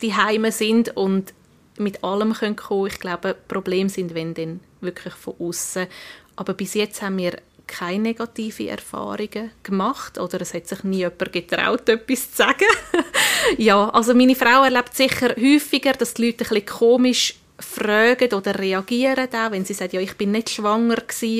die 0.02 0.14
Heime 0.14 0.52
sind 0.52 0.96
und 0.96 1.34
mit 1.78 2.04
allem 2.04 2.34
können 2.34 2.56
kommen. 2.56 2.88
Ich 2.88 3.00
glaube, 3.00 3.36
Probleme 3.48 3.90
sind, 3.90 4.14
wenn 4.14 4.34
dann 4.34 4.60
wirklich 4.82 5.14
von 5.14 5.36
außen. 5.40 5.88
Aber 6.36 6.54
bis 6.54 6.74
jetzt 6.74 7.02
haben 7.02 7.18
wir 7.18 7.38
keine 7.78 8.04
negativen 8.04 8.68
Erfahrungen 8.68 9.52
gemacht 9.64 10.18
oder 10.20 10.42
es 10.42 10.54
hat 10.54 10.68
sich 10.68 10.84
nie 10.84 11.00
jemand 11.00 11.34
getraut, 11.34 11.90
etwas 11.90 12.32
zu 12.32 12.38
sagen. 12.38 12.68
ja, 13.58 13.90
also 13.90 14.14
meine 14.14 14.36
Frau 14.36 14.64
erlebt 14.64 14.96
sicher 14.96 15.36
häufiger, 15.36 15.94
dass 15.94 16.14
die 16.14 16.28
Leute 16.28 16.44
ein 16.46 16.50
bisschen 16.50 16.66
komisch 16.66 17.36
fragen 17.60 18.34
oder 18.34 18.58
reagieren, 18.58 19.28
auch 19.34 19.52
wenn 19.52 19.66
sie 19.66 19.74
sagt, 19.74 19.94
ja, 19.94 20.02
ich 20.02 20.16
bin 20.18 20.32
nicht 20.32 20.50
schwanger 20.50 20.98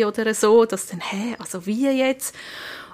oder 0.08 0.34
so, 0.34 0.66
dass 0.66 0.88
dann, 0.88 1.02
hä, 1.02 1.36
also 1.40 1.66
wie 1.66 1.88
jetzt? 1.90 2.36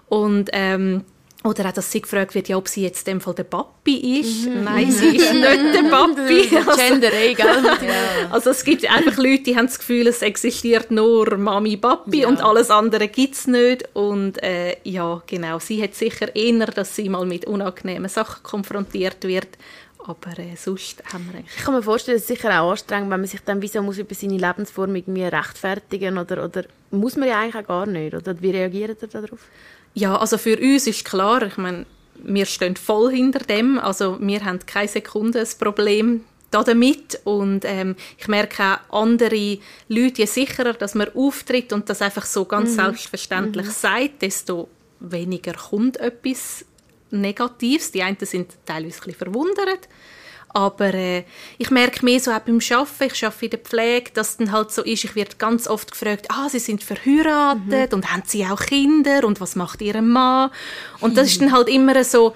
Und 0.07 0.49
ähm, 0.53 1.05
oder 1.45 1.69
auch, 1.69 1.71
dass 1.71 1.89
sie 1.89 2.01
gefragt 2.01 2.35
wird, 2.35 2.49
ja, 2.49 2.57
ob 2.57 2.67
sie 2.67 2.83
jetzt 2.83 3.07
in 3.07 3.13
dem 3.13 3.21
Fall 3.21 3.33
der 3.33 3.45
Papi 3.45 4.19
ist. 4.19 4.45
Mhm. 4.45 4.65
Nein, 4.65 4.91
sie 4.91 5.15
ist 5.15 5.33
nicht 5.33 5.45
der 5.45 5.89
Papi. 5.89 6.57
Also, 6.57 6.81
Gender, 6.81 7.11
gell? 7.11 7.89
Also 8.29 8.49
es 8.49 8.63
gibt 8.65 8.89
einfach 8.89 9.15
Leute, 9.15 9.43
die 9.43 9.55
haben 9.55 9.67
das 9.67 9.79
Gefühl, 9.79 10.07
es 10.07 10.21
existiert 10.21 10.91
nur 10.91 11.37
Mami, 11.37 11.77
Papi 11.77 12.21
ja. 12.21 12.27
und 12.27 12.41
alles 12.41 12.69
andere 12.69 13.07
gibt 13.07 13.35
es 13.35 13.47
nicht. 13.47 13.87
Und 13.93 14.43
äh, 14.43 14.75
ja, 14.83 15.23
genau, 15.27 15.59
sie 15.59 15.81
hat 15.81 15.95
sicher 15.95 16.35
eher, 16.35 16.65
dass 16.65 16.97
sie 16.97 17.07
mal 17.07 17.25
mit 17.25 17.45
unangenehmen 17.45 18.09
Sachen 18.09 18.43
konfrontiert 18.43 19.23
wird. 19.23 19.47
Aber 20.05 20.37
äh, 20.39 20.57
sonst 20.57 21.01
haben 21.13 21.25
wir 21.31 21.39
eigentlich... 21.39 21.55
Ich 21.57 21.63
kann 21.63 21.73
mir 21.73 21.83
vorstellen, 21.83 22.17
es 22.17 22.23
ist 22.23 22.29
sicher 22.29 22.61
auch 22.61 22.71
anstrengend, 22.71 23.11
wenn 23.11 23.21
man 23.21 23.29
sich 23.29 23.41
dann 23.45 23.61
wieso 23.61 23.81
muss 23.81 23.97
über 23.97 24.13
seine 24.13 24.37
Lebensform 24.37 24.93
irgendwie 24.93 25.23
rechtfertigen 25.23 26.17
oder, 26.17 26.43
oder 26.43 26.63
muss 26.91 27.15
man 27.15 27.29
ja 27.29 27.39
eigentlich 27.39 27.63
auch 27.63 27.67
gar 27.67 27.85
nicht. 27.85 28.13
Oder 28.13 28.41
wie 28.41 28.51
reagiert 28.51 29.01
ihr 29.01 29.07
darauf? 29.07 29.39
Ja, 29.93 30.17
also 30.17 30.37
für 30.37 30.57
uns 30.57 30.87
ist 30.87 31.05
klar, 31.05 31.41
ich 31.43 31.57
meine, 31.57 31.85
wir 32.15 32.45
stehen 32.45 32.75
voll 32.75 33.11
hinter 33.11 33.39
dem, 33.39 33.79
also 33.79 34.17
wir 34.19 34.43
haben 34.43 34.59
keine 34.65 34.87
Sekunde 34.87 35.39
ein 35.39 35.47
Problem 35.57 36.23
damit 36.51 37.19
und 37.25 37.63
ähm, 37.63 37.95
ich 38.17 38.27
merke 38.27 38.79
auch 38.89 39.03
andere 39.03 39.59
Leute, 39.87 40.21
je 40.21 40.25
sicherer, 40.25 40.73
dass 40.73 40.95
man 40.95 41.09
auftritt 41.15 41.73
und 41.73 41.89
das 41.89 42.01
einfach 42.01 42.25
so 42.25 42.45
ganz 42.45 42.71
mhm. 42.71 42.75
selbstverständlich 42.75 43.67
mhm. 43.67 43.71
sagt, 43.71 44.21
desto 44.21 44.67
weniger 44.99 45.53
kommt 45.53 45.97
etwas 45.97 46.65
Negatives. 47.11 47.91
Die 47.91 48.03
einen 48.03 48.17
sind 48.21 48.53
teilweise 48.65 48.97
ein 48.97 49.05
bisschen 49.05 49.15
verwundert, 49.15 49.87
aber 50.49 50.93
äh, 50.93 51.23
ich 51.57 51.69
merke 51.71 52.03
mehr 52.03 52.19
so 52.19 52.31
auch 52.31 52.39
beim 52.39 52.59
Arbeiten, 52.59 53.13
ich 53.13 53.25
arbeite 53.25 53.45
in 53.45 53.51
der 53.51 53.59
Pflege, 53.59 54.11
dass 54.13 54.37
dann 54.37 54.51
halt 54.51 54.71
so 54.71 54.83
ist, 54.83 55.03
ich 55.03 55.15
werde 55.15 55.35
ganz 55.37 55.67
oft 55.67 55.91
gefragt, 55.91 56.27
ah, 56.29 56.49
Sie 56.49 56.59
sind 56.59 56.83
verheiratet 56.83 57.91
mhm. 57.91 57.95
und 57.95 58.11
haben 58.11 58.23
Sie 58.25 58.45
auch 58.45 58.61
Kinder 58.61 59.23
und 59.25 59.39
was 59.39 59.55
macht 59.55 59.81
Ihr 59.81 60.01
Mann? 60.01 60.49
Und 60.99 61.17
das 61.17 61.27
ist 61.27 61.41
dann 61.41 61.51
halt 61.51 61.69
immer 61.69 62.03
so, 62.03 62.33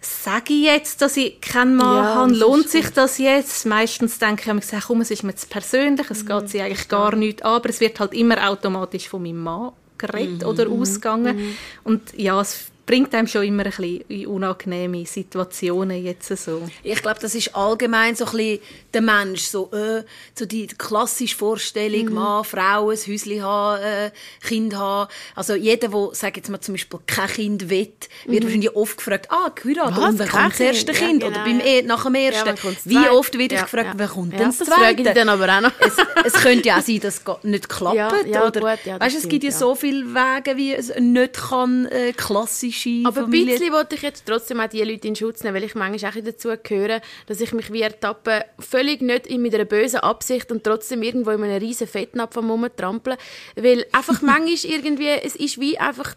sage 0.00 0.52
ich 0.52 0.64
jetzt, 0.64 1.00
dass 1.00 1.16
ich 1.16 1.40
keinen 1.40 1.76
Mann 1.76 1.96
ja, 1.96 2.14
habe, 2.14 2.32
lohnt 2.32 2.68
sich 2.68 2.90
das 2.90 3.18
jetzt? 3.18 3.66
Meistens 3.66 4.18
denke 4.18 4.42
ich, 4.42 4.48
ich 4.48 4.60
gesagt, 4.60 4.86
komm, 4.86 5.00
es 5.00 5.10
ist 5.10 5.22
mir 5.22 5.34
zu 5.34 5.46
persönlich, 5.46 6.10
es 6.10 6.24
mhm. 6.24 6.28
geht 6.28 6.48
sie 6.48 6.60
eigentlich 6.60 6.88
gar 6.88 7.14
nicht 7.14 7.44
an, 7.44 7.54
aber 7.54 7.70
es 7.70 7.80
wird 7.80 8.00
halt 8.00 8.12
immer 8.14 8.48
automatisch 8.48 9.08
von 9.08 9.22
meinem 9.22 9.42
Mann 9.42 9.72
geredet 9.98 10.42
mhm. 10.42 10.48
oder 10.48 10.68
mhm. 10.68 10.80
ausgegangen. 10.80 11.36
Mhm. 11.36 11.56
Und 11.84 12.02
ja, 12.16 12.40
es 12.40 12.71
bringt 12.86 13.14
einem 13.14 13.26
schon 13.26 13.44
immer 13.44 13.64
ein 13.64 13.70
bisschen 13.70 14.00
in 14.08 14.26
unangenehme 14.26 15.06
Situationen 15.06 16.02
jetzt 16.02 16.36
so. 16.36 16.62
Ich 16.82 17.00
glaube, 17.00 17.20
das 17.20 17.34
ist 17.34 17.54
allgemein 17.54 18.16
so 18.16 18.24
ein 18.26 18.32
bisschen 18.32 18.60
der 18.92 19.02
Mensch, 19.02 19.42
so, 19.42 19.70
äh, 19.72 20.02
so 20.34 20.46
die 20.46 20.66
klassische 20.66 21.36
Vorstellung, 21.36 22.06
mhm. 22.06 22.14
Mann, 22.14 22.44
Frau, 22.44 22.90
ein 22.90 22.96
Häuschen 22.96 23.42
haben, 23.42 23.82
äh, 23.82 24.10
Kind 24.46 24.74
haben. 24.74 25.10
Also 25.34 25.54
jeder, 25.54 25.88
der, 25.88 26.08
sag 26.12 26.36
jetzt 26.36 26.50
mal 26.50 26.60
zum 26.60 26.74
Beispiel, 26.74 27.00
kein 27.06 27.28
Kind 27.28 27.70
will, 27.70 27.92
wird 28.26 28.40
mhm. 28.40 28.46
wahrscheinlich 28.46 28.76
oft 28.76 28.96
gefragt, 28.96 29.26
ah, 29.30 29.50
geheiratet, 29.54 29.98
und 29.98 30.18
wann 30.18 30.28
kommt 30.28 30.52
das 30.52 30.60
erste 30.60 30.92
Kind? 30.92 31.22
Ja, 31.22 31.28
genau. 31.28 31.40
Oder 31.40 31.44
beim 31.44 31.60
e 31.60 31.82
nach 31.82 32.04
dem 32.04 32.14
ersten. 32.14 32.48
Ja, 32.48 32.72
Wie 32.84 33.08
oft 33.08 33.38
wird 33.38 33.52
ja, 33.52 33.62
gefragt, 33.62 33.90
ja. 33.92 33.94
wann 33.96 34.08
kommt 34.08 34.32
ja, 34.32 34.38
denn 34.40 34.48
das 34.48 34.58
zweite? 34.58 35.02
Das 35.02 35.14
dann 35.14 35.28
aber 35.28 35.56
auch 35.56 35.60
noch. 35.60 35.72
es, 35.78 35.96
es 36.24 36.32
könnte 36.34 36.68
ja 36.68 36.78
auch 36.78 36.82
sein, 36.82 37.00
dass 37.00 37.18
es 37.18 37.44
nicht 37.44 37.68
klappt. 37.68 37.96
Ja, 37.96 38.12
ja, 38.26 38.46
oder, 38.46 38.60
gut, 38.60 38.84
ja, 38.84 39.00
weißt, 39.00 39.16
es 39.16 39.28
gibt 39.28 39.44
ja, 39.44 39.52
so 39.52 39.74
viele 39.74 40.04
Wege, 40.06 40.56
wie 40.56 40.74
es 40.74 40.92
nicht 40.98 41.34
kann, 41.34 41.86
äh, 41.86 42.12
klassisch 42.12 42.71
klassische 42.72 43.06
Aber 43.06 43.22
Familie. 43.22 43.54
ein 43.54 43.58
bisschen 43.58 43.72
wollte 43.72 43.94
ich 43.96 44.02
jetzt 44.02 44.26
trotzdem 44.26 44.60
auch 44.60 44.68
die 44.68 44.82
Leute 44.82 45.08
in 45.08 45.16
Schutz 45.16 45.42
nehmen, 45.42 45.54
weil 45.56 45.64
ich 45.64 45.74
manchmal 45.74 46.10
auch 46.10 46.24
dazu 46.24 46.50
gehöre, 46.62 47.00
dass 47.26 47.40
ich 47.40 47.52
mich 47.52 47.72
wie 47.72 47.82
ertappe, 47.82 48.44
völlig 48.58 49.02
nicht 49.02 49.30
mit 49.30 49.54
einer 49.54 49.64
bösen 49.64 50.00
Absicht 50.00 50.50
und 50.50 50.64
trotzdem 50.64 51.02
irgendwo 51.02 51.30
in 51.30 51.42
einem 51.42 51.58
riesen 51.58 51.86
Fettnapf 51.86 52.36
am 52.36 52.50
rumtrampeln. 52.50 53.16
Weil 53.56 53.86
einfach 53.92 54.20
manchmal 54.22 54.72
irgendwie, 54.72 55.08
es 55.08 55.36
ist 55.36 55.60
wie 55.60 55.78
einfach 55.78 56.14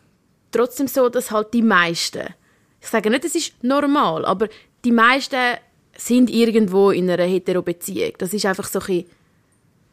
trotzdem 0.51 0.87
so, 0.87 1.09
dass 1.09 1.31
halt 1.31 1.53
die 1.53 1.61
meisten, 1.61 2.27
ich 2.81 2.87
sage 2.87 3.09
nicht, 3.09 3.25
es 3.25 3.35
ist 3.35 3.63
normal, 3.63 4.25
aber 4.25 4.47
die 4.83 4.91
meisten 4.91 5.57
sind 5.97 6.29
irgendwo 6.29 6.91
in 6.91 7.09
einer 7.09 7.23
Hetero-Beziehung. 7.23 8.13
Das 8.17 8.33
ist 8.33 8.45
einfach 8.45 8.67
so 8.67 8.79
ein 8.79 9.05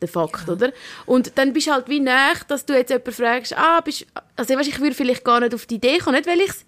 der 0.03 0.09
Fakt, 0.09 0.47
ja. 0.47 0.53
oder? 0.53 0.73
Und 1.07 1.33
dann 1.37 1.53
bist 1.53 1.69
du 1.69 1.73
halt 1.73 1.89
wie 1.89 2.01
nach, 2.01 2.45
dass 2.45 2.67
du 2.67 2.75
jetzt 2.75 2.91
jemanden 2.91 3.13
fragst, 3.13 3.57
ah, 3.57 3.81
bist, 3.81 4.07
also 4.37 4.55
weißt, 4.55 4.69
ich 4.69 4.81
würde 4.81 4.95
vielleicht 4.95 5.25
gar 5.25 5.41
nicht 5.41 5.55
auf 5.55 5.67
die 5.67 5.77
Idee 5.77 5.99
kommen, 5.99 6.17
nicht 6.17 6.29
weil 6.29 6.41
ich 6.41 6.51
es 6.51 6.65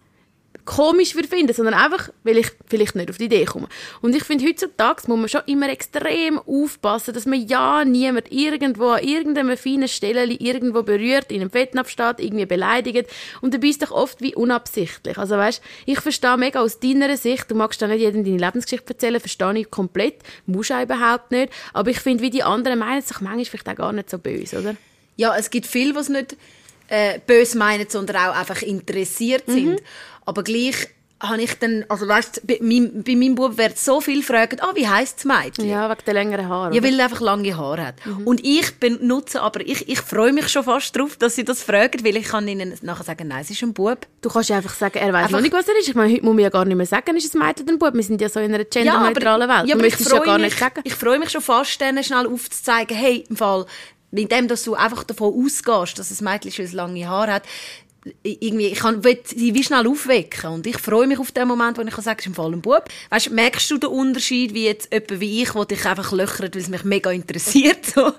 komisch 0.64 1.14
würde 1.14 1.29
finden, 1.29 1.53
sondern 1.53 1.74
einfach, 1.74 2.11
weil 2.22 2.38
ich 2.38 2.48
vielleicht 2.66 2.94
nicht 2.94 3.11
auf 3.11 3.18
die 3.18 3.24
Idee 3.24 3.44
komme. 3.44 3.68
Und 4.00 4.14
ich 4.16 4.24
finde, 4.24 4.46
heutzutage 4.46 5.03
muss 5.07 5.18
man 5.18 5.29
schon 5.29 5.42
immer 5.46 5.68
extrem 5.68 6.38
aufpassen, 6.38 7.12
dass 7.12 7.27
man 7.27 7.46
ja 7.46 7.85
niemand 7.85 8.33
irgendwo 8.33 8.88
an 8.88 9.05
irgendeiner 9.05 9.57
feinen 9.57 9.88
Stelle 9.88 10.24
irgendwo 10.24 10.83
berührt, 10.83 11.31
in 11.31 11.40
einem 11.40 11.50
Fettnapf 11.50 11.90
steht, 11.90 12.20
irgendwie 12.20 12.46
beleidigt. 12.46 13.11
Und 13.40 13.53
du 13.53 13.59
bist 13.59 13.83
doch 13.83 13.90
oft 13.90 14.20
wie 14.20 14.35
unabsichtlich. 14.35 15.18
Also 15.18 15.37
weißt, 15.37 15.62
ich 15.87 16.00
verstehe 16.00 16.37
mega 16.37 16.61
aus 16.61 16.81
deiner 16.81 17.16
Sicht, 17.16 17.50
du 17.50 17.55
magst 17.55 17.83
da 17.83 17.87
nicht 17.87 18.00
jedem 18.00 18.24
deine 18.24 18.38
Lebensgeschichte 18.38 18.94
erzählen, 18.94 19.20
verstehe 19.20 19.59
ich 19.59 19.70
komplett, 19.70 20.16
musst 20.46 20.70
du 20.70 20.83
überhaupt 20.83 21.31
nicht. 21.31 21.53
Aber 21.72 21.90
ich 21.90 22.00
finde, 22.00 22.22
wie 22.22 22.31
die 22.31 22.42
anderen 22.42 22.79
meinen 22.79 23.03
sich 23.03 23.20
manchmal 23.20 23.44
vielleicht 23.44 23.68
auch 23.68 23.77
gar 23.77 23.92
nicht 23.92 24.11
so 24.11 24.18
böse, 24.18 24.61
oder? 24.61 24.77
Ja, 25.16 25.37
es 25.37 25.50
gibt 25.50 25.66
viel, 25.66 25.94
was 25.94 26.09
nicht 26.09 26.37
äh, 26.88 27.18
böse 27.27 27.59
meinen, 27.59 27.88
sondern 27.88 28.16
auch 28.16 28.37
einfach 28.37 28.62
interessiert 28.62 29.44
sind. 29.46 29.72
Mhm. 29.72 29.79
Aber 30.25 30.43
gleich 30.43 30.89
habe 31.29 31.43
ich 31.43 31.55
dann, 31.59 31.85
also 31.89 32.07
weißt, 32.07 32.47
bei, 32.47 32.59
meinem, 32.61 33.03
bei 33.03 33.15
meinem 33.15 33.35
Bub 33.35 33.57
wird 33.57 33.79
so 33.79 34.01
viel 34.01 34.23
fragen, 34.23 34.61
ah, 34.61 34.73
wie 34.75 34.87
heisst 34.87 35.19
das 35.19 35.25
Mädchen? 35.25 35.69
Ja, 35.69 35.89
wegen 35.89 36.01
der 36.05 36.15
längeren 36.15 36.49
Haare. 36.49 36.75
Ja, 36.75 36.83
weil 36.83 36.99
er 36.99 37.05
einfach 37.05 37.21
lange 37.21 37.57
Haare 37.57 37.87
hat. 37.87 38.07
Mhm. 38.07 38.27
Und 38.27 38.45
ich 38.45 38.79
benutze, 38.79 39.41
aber 39.41 39.61
ich, 39.61 39.89
ich 39.89 40.01
freue 40.01 40.33
mich 40.33 40.49
schon 40.49 40.65
fast 40.65 40.95
darauf, 40.95 41.17
dass 41.17 41.37
sie 41.37 41.45
das 41.45 41.63
fragen, 41.63 42.05
weil 42.05 42.17
ich 42.17 42.27
kann 42.27 42.47
ihnen 42.47 42.75
nachher 42.83 43.05
sagen, 43.05 43.29
nein, 43.29 43.41
es 43.43 43.51
ist 43.51 43.63
ein 43.63 43.73
Bub. 43.73 44.07
Du 44.21 44.29
kannst 44.29 44.51
ja 44.51 44.57
einfach 44.57 44.75
sagen, 44.75 44.99
er 44.99 45.13
weiß 45.13 45.31
noch 45.31 45.41
nicht, 45.41 45.53
was 45.53 45.69
er 45.69 45.79
ist. 45.79 45.89
Ich 45.89 45.95
meine, 45.95 46.13
heute 46.13 46.25
muss 46.25 46.35
man 46.35 46.43
ja 46.43 46.51
gar 46.51 46.65
nicht 46.65 46.77
mehr 46.77 46.87
sagen, 46.87 47.17
ist 47.17 47.27
es 47.27 47.35
Mädchen 47.35 47.65
oder 47.65 47.75
ein 47.75 47.79
Bub. 47.79 47.95
Wir 47.95 48.03
sind 48.03 48.21
ja 48.21 48.29
so 48.29 48.41
in 48.41 48.53
einer 48.53 48.65
genderneutralen 48.65 49.49
ja, 49.49 49.59
Welt. 49.59 49.69
Ja, 49.69 49.77
aber 49.77 49.87
ich 49.87 49.97
freue 49.97 50.27
ja 50.27 50.39
mich, 50.39 50.55
ich 50.85 50.95
freue 50.95 51.19
mich 51.19 51.31
schon 51.31 51.43
fast, 51.43 51.81
denen 51.81 52.05
schnell 52.05 52.27
aufzuzeigen, 52.27 52.97
hey, 52.97 53.25
im 53.29 53.37
Fall, 53.37 53.67
mit 54.15 54.31
dem, 54.31 54.47
dass 54.47 54.63
du 54.63 54.75
einfach 54.75 55.03
davon 55.05 55.35
ausgehst, 55.35 55.99
dass 55.99 56.21
ein 56.21 56.25
Mädchen 56.25 56.53
schon 56.53 56.71
lange 56.77 57.09
Haare 57.09 57.33
hat, 57.33 57.43
irgendwie, 58.23 58.67
ich 58.67 58.85
will 58.85 59.19
sie 59.25 59.55
wie 59.55 59.64
schnell 59.64 59.87
aufwecken. 59.87 60.51
Und 60.51 60.67
ich 60.67 60.79
freue 60.79 61.07
mich 61.07 61.19
auf 61.19 61.33
den 61.33 61.49
Moment, 61.49 61.79
wo 61.79 61.83
ich 61.83 61.90
kann 61.90 62.05
sagen, 62.05 62.19
es 62.19 62.27
ist 62.27 62.29
im 62.29 62.35
Fall 62.35 62.53
ein 62.53 62.61
Bub. 62.61 62.85
Weißt, 63.11 63.31
merkst 63.31 63.71
du 63.71 63.79
den 63.79 63.90
Unterschied, 63.90 64.55
wie 64.55 64.67
jetzt 64.67 64.93
jemand 64.93 65.21
wie 65.21 65.43
ich, 65.43 65.53
der 65.53 65.64
dich 65.64 65.87
einfach 65.87 66.12
löchert, 66.12 66.55
weil 66.55 66.62
es 66.62 66.69
mich 66.69 66.85
mega 66.85 67.11
interessiert, 67.11 67.87
so. 67.95 68.12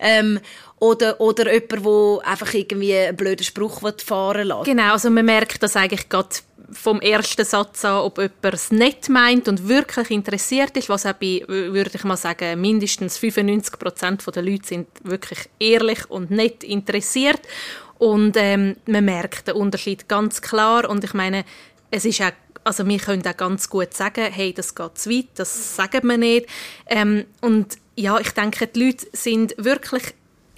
ähm, 0.00 0.40
oder, 0.78 1.20
oder 1.20 1.52
jemand, 1.52 1.84
der 1.84 2.28
einfach 2.28 2.52
irgendwie 2.52 2.94
einen 2.94 3.16
blöden 3.16 3.44
Spruch 3.44 3.80
fahren 4.04 4.48
lässt. 4.48 4.64
Genau, 4.64 4.92
also 4.92 5.10
man 5.10 5.24
merkt 5.24 5.62
das 5.62 5.76
eigentlich 5.76 6.08
gerade 6.08 6.28
vom 6.70 7.00
ersten 7.00 7.44
Satz 7.44 7.84
an, 7.84 8.00
ob 8.00 8.18
jemand 8.18 8.54
es 8.54 8.70
nicht 8.70 9.08
meint 9.08 9.48
und 9.48 9.68
wirklich 9.68 10.10
interessiert 10.10 10.76
ist, 10.76 10.88
was 10.88 11.06
auch 11.06 11.12
bei, 11.12 11.42
würde 11.46 11.92
ich 11.94 12.04
mal 12.04 12.16
sagen, 12.16 12.60
mindestens 12.60 13.18
95 13.18 13.78
Prozent 13.78 14.24
der 14.34 14.42
Leute 14.42 14.66
sind 14.66 14.88
wirklich 15.02 15.38
ehrlich 15.60 16.10
und 16.10 16.30
nicht 16.30 16.64
interessiert. 16.64 17.40
Und 17.98 18.36
ähm, 18.36 18.76
man 18.86 19.04
merkt 19.04 19.48
den 19.48 19.54
Unterschied 19.54 20.08
ganz 20.08 20.42
klar. 20.42 20.88
Und 20.88 21.04
ich 21.04 21.14
meine, 21.14 21.44
es 21.90 22.04
ist 22.04 22.20
auch 22.20 22.32
also 22.66 22.84
wir 22.88 22.98
können 22.98 23.24
auch 23.24 23.36
ganz 23.36 23.70
gut 23.70 23.94
sagen, 23.94 24.26
hey, 24.28 24.52
das 24.52 24.74
geht 24.74 24.98
zu 24.98 25.08
weit, 25.08 25.28
das 25.36 25.76
sagen 25.76 26.04
wir 26.08 26.18
nicht. 26.18 26.46
Ähm, 26.88 27.24
und 27.40 27.78
ja, 27.94 28.18
ich 28.18 28.30
denke, 28.30 28.66
die 28.66 28.86
Leute 28.86 29.06
sind 29.12 29.54
wirklich 29.56 30.02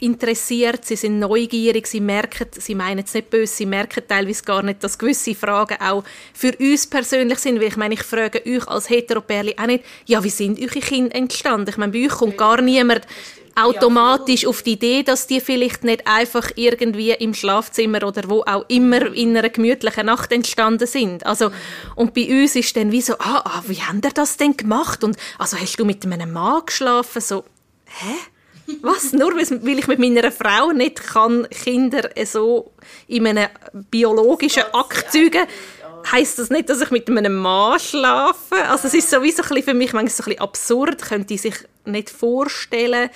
interessiert, 0.00 0.84
sie 0.84 0.96
sind 0.96 1.18
neugierig, 1.18 1.86
sie 1.86 2.00
merken, 2.00 2.46
sie 2.52 2.74
meinen 2.74 3.04
es 3.04 3.14
nicht 3.14 3.30
böse, 3.30 3.52
sie 3.52 3.66
merken 3.66 4.02
teilweise 4.06 4.44
gar 4.44 4.62
nicht, 4.62 4.82
dass 4.82 4.98
gewisse 4.98 5.34
Fragen 5.34 5.80
auch 5.80 6.04
für 6.32 6.56
uns 6.56 6.86
persönlich 6.86 7.38
sind, 7.40 7.60
weil 7.60 7.68
ich 7.68 7.76
meine, 7.76 7.94
ich 7.94 8.02
frage 8.02 8.42
euch 8.46 8.66
als 8.68 8.88
Heteropärli 8.88 9.56
auch 9.58 9.66
nicht, 9.66 9.84
ja, 10.06 10.22
wie 10.22 10.30
sind 10.30 10.60
eure 10.60 10.80
Kinder 10.80 11.14
entstanden? 11.14 11.70
Ich 11.70 11.76
meine, 11.76 11.92
bei 11.92 12.06
euch 12.06 12.12
kommt 12.12 12.38
gar 12.38 12.62
niemand 12.62 13.06
automatisch 13.58 14.46
auf 14.46 14.62
die 14.62 14.72
Idee, 14.72 15.02
dass 15.02 15.26
die 15.26 15.40
vielleicht 15.40 15.84
nicht 15.84 16.06
einfach 16.06 16.50
irgendwie 16.54 17.12
im 17.12 17.34
Schlafzimmer 17.34 18.04
oder 18.04 18.28
wo 18.28 18.42
auch 18.42 18.64
immer 18.68 19.12
in 19.14 19.36
einer 19.36 19.48
gemütlichen 19.48 20.06
Nacht 20.06 20.32
entstanden 20.32 20.86
sind. 20.86 21.26
Also, 21.26 21.50
und 21.96 22.14
bei 22.14 22.28
uns 22.28 22.56
ist 22.56 22.76
dann 22.76 22.92
wie 22.92 23.02
so, 23.02 23.14
ah, 23.18 23.42
ah 23.44 23.62
wie 23.66 23.82
haben 23.82 24.00
ihr 24.04 24.12
das 24.12 24.36
denn 24.36 24.56
gemacht? 24.56 25.02
Und, 25.02 25.16
also, 25.38 25.56
hast 25.58 25.76
du 25.78 25.84
mit 25.84 26.04
einem 26.04 26.32
Mann 26.32 26.62
geschlafen? 26.66 27.20
So, 27.20 27.44
hä? 27.86 28.14
Was? 28.82 29.12
Nur 29.14 29.34
weil 29.34 29.78
ich 29.78 29.86
mit 29.86 29.98
meiner 29.98 30.30
Frau 30.30 30.72
nicht 30.72 31.02
kann 31.02 31.48
Kinder 31.48 32.10
so 32.26 32.72
in 33.06 33.26
einem 33.26 33.48
biologischen 33.90 34.64
Akt 34.72 35.10
zeugen 35.10 35.46
heisst 36.10 36.38
das 36.38 36.50
nicht, 36.50 36.68
dass 36.68 36.80
ich 36.80 36.90
mit 36.90 37.08
einem 37.08 37.36
Mann 37.36 37.78
schlafe? 37.78 38.56
Also 38.68 38.88
es 38.88 38.94
ist 38.94 39.10
sowieso 39.10 39.42
für 39.42 39.74
mich 39.74 39.92
manchmal 39.92 40.08
so 40.08 40.22
ein 40.22 40.26
bisschen 40.26 40.40
absurd, 40.40 41.02
könnte 41.02 41.34
ich 41.34 41.42
sich 41.42 41.54
nicht 41.84 42.10
vorstellen, 42.10 43.10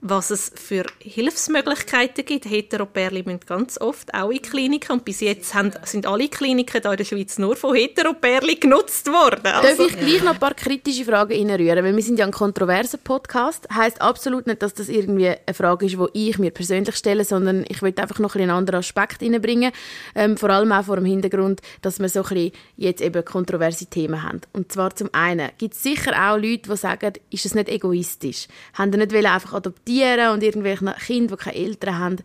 was 0.00 0.30
es 0.30 0.52
für 0.54 0.84
Hilfsmöglichkeiten 1.00 2.24
gibt. 2.24 2.46
Heteropärli 2.46 3.22
müssen 3.24 3.40
ganz 3.46 3.80
oft 3.80 4.12
auch 4.14 4.30
in 4.30 4.42
Kliniken 4.42 4.92
und 4.92 5.04
bis 5.04 5.20
jetzt 5.20 5.54
haben, 5.54 5.72
sind 5.84 6.06
alle 6.06 6.28
Kliniken 6.28 6.80
hier 6.82 6.90
in 6.90 6.96
der 6.96 7.04
Schweiz 7.04 7.38
nur 7.38 7.56
von 7.56 7.74
Heteropärli 7.74 8.56
genutzt 8.56 9.08
worden. 9.08 9.46
Also. 9.46 9.84
Darf 9.84 9.92
ich 9.92 9.98
gleich 9.98 10.22
noch 10.22 10.34
ein 10.34 10.40
paar 10.40 10.54
kritische 10.54 11.04
Fragen 11.04 11.32
reinrühren? 11.32 11.84
Weil 11.84 11.94
wir 11.94 12.02
sind 12.02 12.18
ja 12.18 12.24
ein 12.24 12.32
kontroverser 12.32 12.98
Podcast. 12.98 13.68
Heißt 13.72 14.00
absolut 14.00 14.46
nicht, 14.46 14.62
dass 14.62 14.74
das 14.74 14.88
irgendwie 14.88 15.28
eine 15.28 15.54
Frage 15.54 15.86
ist, 15.86 15.96
die 15.96 16.28
ich 16.28 16.38
mir 16.38 16.50
persönlich 16.50 16.96
stelle, 16.96 17.24
sondern 17.24 17.64
ich 17.68 17.82
will 17.82 17.94
einfach 17.96 18.18
noch 18.18 18.34
ein 18.34 18.48
einen 18.48 18.56
anderen 18.56 18.80
Aspekt 18.80 19.22
reinbringen. 19.22 19.72
Ähm, 20.14 20.36
vor 20.36 20.50
allem 20.50 20.72
auch 20.72 20.84
vor 20.84 20.96
dem 20.96 21.04
Hintergrund, 21.04 21.60
dass 21.82 21.98
wir 21.98 22.08
so 22.08 22.22
ein 22.22 22.28
bisschen 22.28 22.52
jetzt 22.76 23.02
eben 23.02 23.24
kontroverse 23.24 23.86
Themen 23.86 24.22
haben. 24.22 24.40
Und 24.52 24.72
zwar 24.72 24.94
zum 24.94 25.10
einen 25.12 25.50
gibt 25.58 25.74
es 25.74 25.82
sicher 25.82 26.12
auch 26.12 26.36
Leute, 26.36 26.70
die 26.70 26.76
sagen, 26.76 27.12
ist 27.30 27.46
es 27.46 27.54
nicht 27.54 27.68
egoistisch? 27.68 28.48
Haben 28.74 28.92
die 28.92 28.98
nicht 28.98 29.14
einfach 29.14 29.54
adoptieren 29.54 29.87
adoptieren 29.88 30.32
und 30.32 30.42
irgendwelchen 30.42 30.92
Kindern, 30.94 31.38
die 31.38 31.44
keine 31.44 31.56
Eltern 31.56 31.98
haben, 31.98 32.16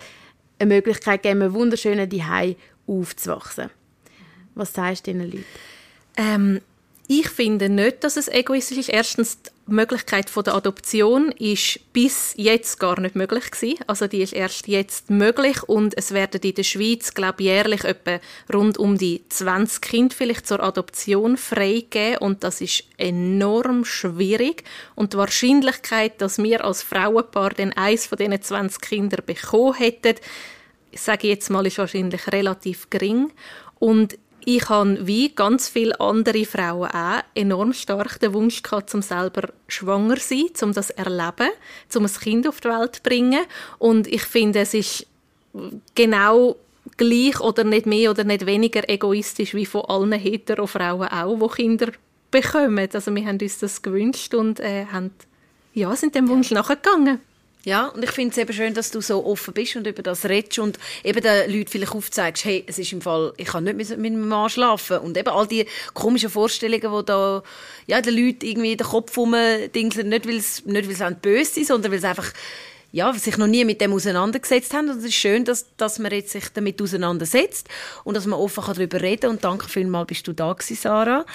eine 0.59 0.73
Möglichkeit 0.73 1.23
geben, 1.23 1.41
einem 1.41 1.53
wunderschönen 1.53 2.09
Zuhause 2.09 2.55
aufzuwachsen. 2.87 3.69
Was 4.55 4.73
sagst 4.73 5.07
du 5.07 5.13
diesen 5.13 5.31
Leuten? 5.31 5.45
Ähm, 6.17 6.61
ich 7.07 7.29
finde 7.29 7.69
nicht, 7.69 8.03
dass 8.03 8.17
es 8.17 8.27
egoistisch 8.27 8.77
ist. 8.77 8.89
Erstens, 8.89 9.39
die 9.65 9.73
Möglichkeit 9.73 10.29
der 10.35 10.55
Adoption 10.55 11.31
ist 11.31 11.79
bis 11.93 12.33
jetzt 12.35 12.79
gar 12.79 12.99
nicht 12.99 13.15
möglich 13.15 13.49
gewesen. 13.49 13.79
Also 13.87 14.07
die 14.07 14.21
ist 14.21 14.33
erst 14.33 14.67
jetzt 14.67 15.09
möglich 15.09 15.63
und 15.63 15.97
es 15.97 16.11
werden 16.11 16.41
in 16.41 16.53
der 16.53 16.63
Schweiz, 16.63 17.13
glaube 17.13 17.43
ich, 17.43 17.47
jährlich 17.47 17.83
etwa 17.85 18.19
rund 18.53 18.77
um 18.77 18.97
die 18.97 19.23
20 19.29 19.81
Kinder 19.81 20.15
vielleicht 20.15 20.47
zur 20.47 20.61
Adoption 20.61 21.37
freigegeben 21.37 22.17
und 22.17 22.43
das 22.43 22.59
ist 22.59 22.83
enorm 22.97 23.85
schwierig 23.85 24.63
und 24.95 25.13
die 25.13 25.17
Wahrscheinlichkeit, 25.17 26.19
dass 26.21 26.39
wir 26.39 26.65
als 26.65 26.83
Frauenpaar 26.83 27.51
dann 27.51 27.73
eins 27.73 28.05
von 28.05 28.17
diesen 28.17 28.41
20 28.41 28.81
Kindern 28.81 29.25
bekommen 29.25 29.75
hätten, 29.75 30.15
ich 30.91 31.01
sage 31.01 31.27
jetzt 31.27 31.49
mal, 31.49 31.65
ist 31.65 31.79
wahrscheinlich 31.79 32.31
relativ 32.31 32.89
gering 32.89 33.31
und 33.79 34.17
ich 34.45 34.69
habe 34.69 35.05
wie 35.07 35.29
ganz 35.29 35.69
viele 35.69 35.99
andere 35.99 36.45
Frauen 36.45 36.89
auch 36.89 37.23
enorm 37.35 37.73
stark 37.73 38.19
den 38.19 38.33
Wunsch 38.33 38.63
gehabt, 38.63 38.93
um 38.93 39.01
selber 39.01 39.49
schwanger 39.67 40.17
zu 40.17 40.29
sein, 40.29 40.45
um 40.61 40.73
das 40.73 40.87
zu 40.87 40.97
erleben, 40.97 41.49
um 41.95 42.05
ein 42.05 42.13
Kind 42.13 42.47
auf 42.47 42.61
die 42.61 42.69
Welt 42.69 42.95
zu 42.95 43.03
bringen. 43.03 43.41
Und 43.79 44.07
ich 44.07 44.23
finde, 44.23 44.59
es 44.59 44.73
ist 44.73 45.07
genau 45.95 46.55
gleich 46.97 47.39
oder 47.39 47.63
nicht 47.63 47.85
mehr 47.85 48.11
oder 48.11 48.23
nicht 48.23 48.45
weniger 48.45 48.87
egoistisch 48.89 49.53
wie 49.53 49.65
von 49.65 49.85
allen 49.85 50.13
hetero 50.13 50.67
Frauen 50.67 51.07
auch, 51.07 51.49
die 51.49 51.55
Kinder 51.55 51.91
bekommen. 52.31 52.89
Also 52.93 53.13
wir 53.15 53.25
haben 53.25 53.39
uns 53.39 53.59
das 53.59 53.81
gewünscht 53.81 54.33
und 54.33 54.59
äh, 54.59 54.85
haben, 54.91 55.11
ja, 55.73 55.95
sind 55.95 56.15
dem 56.15 56.27
Wunsch 56.27 56.51
nachgegangen. 56.51 57.21
Ja, 57.65 57.87
und 57.87 58.03
ich 58.03 58.11
finde 58.11 58.31
es 58.31 58.37
eben 58.37 58.51
schön, 58.51 58.73
dass 58.73 58.91
du 58.91 58.99
so 58.99 59.25
offen 59.25 59.53
bist 59.53 59.77
und 59.77 59.87
über 59.87 60.03
das 60.03 60.25
redest 60.25 60.59
und 60.59 60.77
eben 61.01 61.21
den 61.21 61.49
Leuten 61.49 61.69
vielleicht 61.69 61.93
aufzeigst, 61.93 62.43
hey, 62.43 62.63
es 62.67 62.77
ist 62.77 62.91
im 62.91 63.01
Fall, 63.01 63.33
ich 63.37 63.47
kann 63.47 63.63
nicht 63.63 63.77
mit, 63.77 63.97
meinem 63.97 64.27
Mann 64.27 64.49
schlafen. 64.49 64.97
Und 64.97 65.17
eben 65.17 65.29
all 65.29 65.47
die 65.47 65.65
komischen 65.93 66.29
Vorstellungen, 66.29 66.81
die 66.81 67.05
da, 67.05 67.41
ja, 67.87 68.01
den 68.01 68.15
Leuten 68.17 68.45
irgendwie 68.45 68.75
den 68.75 68.85
Kopf 68.85 69.17
rumdingseln, 69.17 70.09
nicht 70.09 70.27
weil 70.27 70.37
es, 70.37 70.65
nicht 70.65 70.87
weil 70.87 71.11
es 71.11 71.17
böse 71.21 71.61
ist, 71.61 71.67
sondern 71.67 71.93
weil 71.93 71.99
es 71.99 72.05
einfach, 72.05 72.33
ja, 72.91 73.13
sich 73.13 73.37
noch 73.37 73.47
nie 73.47 73.63
mit 73.63 73.79
dem 73.79 73.93
auseinandergesetzt 73.93 74.73
haben. 74.73 74.89
Und 74.89 74.97
es 74.97 75.05
ist 75.05 75.15
schön, 75.15 75.45
dass, 75.45 75.65
dass 75.77 75.99
man 75.99 76.11
jetzt 76.11 76.31
sich 76.31 76.49
damit 76.53 76.81
auseinandersetzt 76.81 77.69
und 78.03 78.15
dass 78.15 78.25
man 78.25 78.39
offen 78.39 78.61
darüber 78.67 79.01
reden 79.01 79.21
kann. 79.21 79.29
Und 79.31 79.43
danke 79.45 79.69
vielmals, 79.69 80.07
bist 80.07 80.27
du 80.27 80.33
da 80.33 80.51
gewesen, 80.51 80.75
Sarah. 80.75 81.25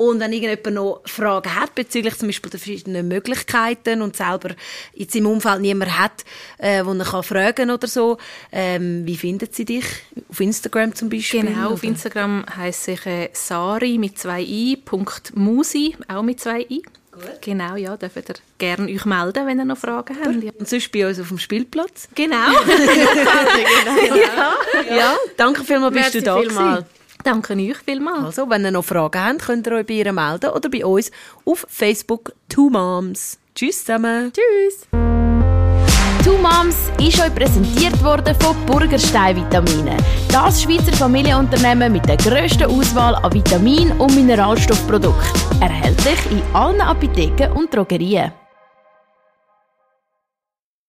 Und 0.00 0.18
wenn 0.18 0.32
irgendjemand 0.32 0.76
noch 0.76 1.02
Fragen 1.04 1.54
hat 1.54 1.74
bezüglich 1.74 2.16
zum 2.16 2.28
Beispiel 2.28 2.50
der 2.50 2.58
verschiedenen 2.58 3.06
Möglichkeiten 3.06 4.00
und 4.00 4.16
selber 4.16 4.54
jetzt 4.94 5.14
im 5.14 5.26
Umfeld 5.26 5.60
niemand 5.60 5.98
hat, 5.98 6.24
äh, 6.56 6.82
wo 6.86 6.94
er 6.94 7.04
kann 7.04 7.22
fragen 7.22 7.70
oder 7.70 7.86
so, 7.86 8.16
ähm, 8.50 9.02
wie 9.04 9.18
findet 9.18 9.54
sie 9.54 9.66
dich? 9.66 9.84
Auf 10.30 10.40
Instagram 10.40 10.94
zum 10.94 11.10
Beispiel? 11.10 11.42
Genau, 11.42 11.66
oder? 11.66 11.70
auf 11.72 11.84
Instagram 11.84 12.46
heisst 12.56 12.88
ich 12.88 13.04
äh, 13.04 13.28
Sari 13.34 13.98
mit 13.98 14.18
zwei 14.18 14.40
i, 14.40 14.78
Punkt 14.82 15.36
Musi, 15.36 15.94
auch 16.08 16.22
mit 16.22 16.40
zwei 16.40 16.62
i. 16.62 16.82
Gut. 17.12 17.42
Genau, 17.42 17.76
ja, 17.76 17.94
dürft 17.98 18.16
ihr 18.16 18.36
gerne 18.56 18.90
euch 18.90 19.04
melden, 19.04 19.46
wenn 19.46 19.58
ihr 19.58 19.66
noch 19.66 19.76
Fragen 19.76 20.16
habt. 20.24 20.42
Ja. 20.42 20.52
Und 20.58 20.66
sonst 20.66 20.90
bei 20.92 21.06
uns 21.06 21.20
auf 21.20 21.28
dem 21.28 21.38
Spielplatz. 21.38 22.08
Genau. 22.14 22.36
genau. 22.64 24.16
ja. 24.16 24.96
ja. 24.96 25.16
danke 25.36 25.62
vielmals, 25.62 25.92
bist 25.92 26.14
Merci 26.14 26.18
du 26.20 26.24
da 26.24 26.40
vielmal. 26.40 26.86
Danke 27.24 27.54
euch 27.54 27.76
vielmals. 27.78 28.38
Also, 28.38 28.50
wenn 28.50 28.64
ihr 28.64 28.70
noch 28.70 28.84
Fragen 28.84 29.22
habt, 29.22 29.42
könnt 29.42 29.66
ihr 29.66 29.74
euch 29.74 29.86
bei 29.86 29.94
ihr 29.94 30.12
melden 30.12 30.50
oder 30.50 30.68
bei 30.68 30.84
uns 30.84 31.10
auf 31.44 31.66
Facebook 31.68 32.32
Two 32.48 32.70
Moms. 32.70 33.38
Tschüss 33.54 33.84
zusammen. 33.84 34.32
Tschüss. 34.32 34.86
Two 36.24 36.36
Moms 36.36 36.90
ist 36.98 37.20
euch 37.20 37.34
präsentiert 37.34 38.02
worden 38.04 38.34
von 38.40 38.54
Burgerstein 38.66 39.36
Vitamine. 39.36 39.96
Das 40.30 40.62
Schweizer 40.62 40.92
Familienunternehmen 40.92 41.92
mit 41.92 42.06
der 42.06 42.18
grössten 42.18 42.64
Auswahl 42.64 43.14
an 43.14 43.32
Vitamin- 43.32 43.92
und 43.92 44.14
Mineralstoffprodukten. 44.14 45.62
Erhältlich 45.62 46.18
in 46.30 46.42
allen 46.54 46.80
Apotheken 46.80 47.52
und 47.54 47.74
Drogerien. 47.74 48.32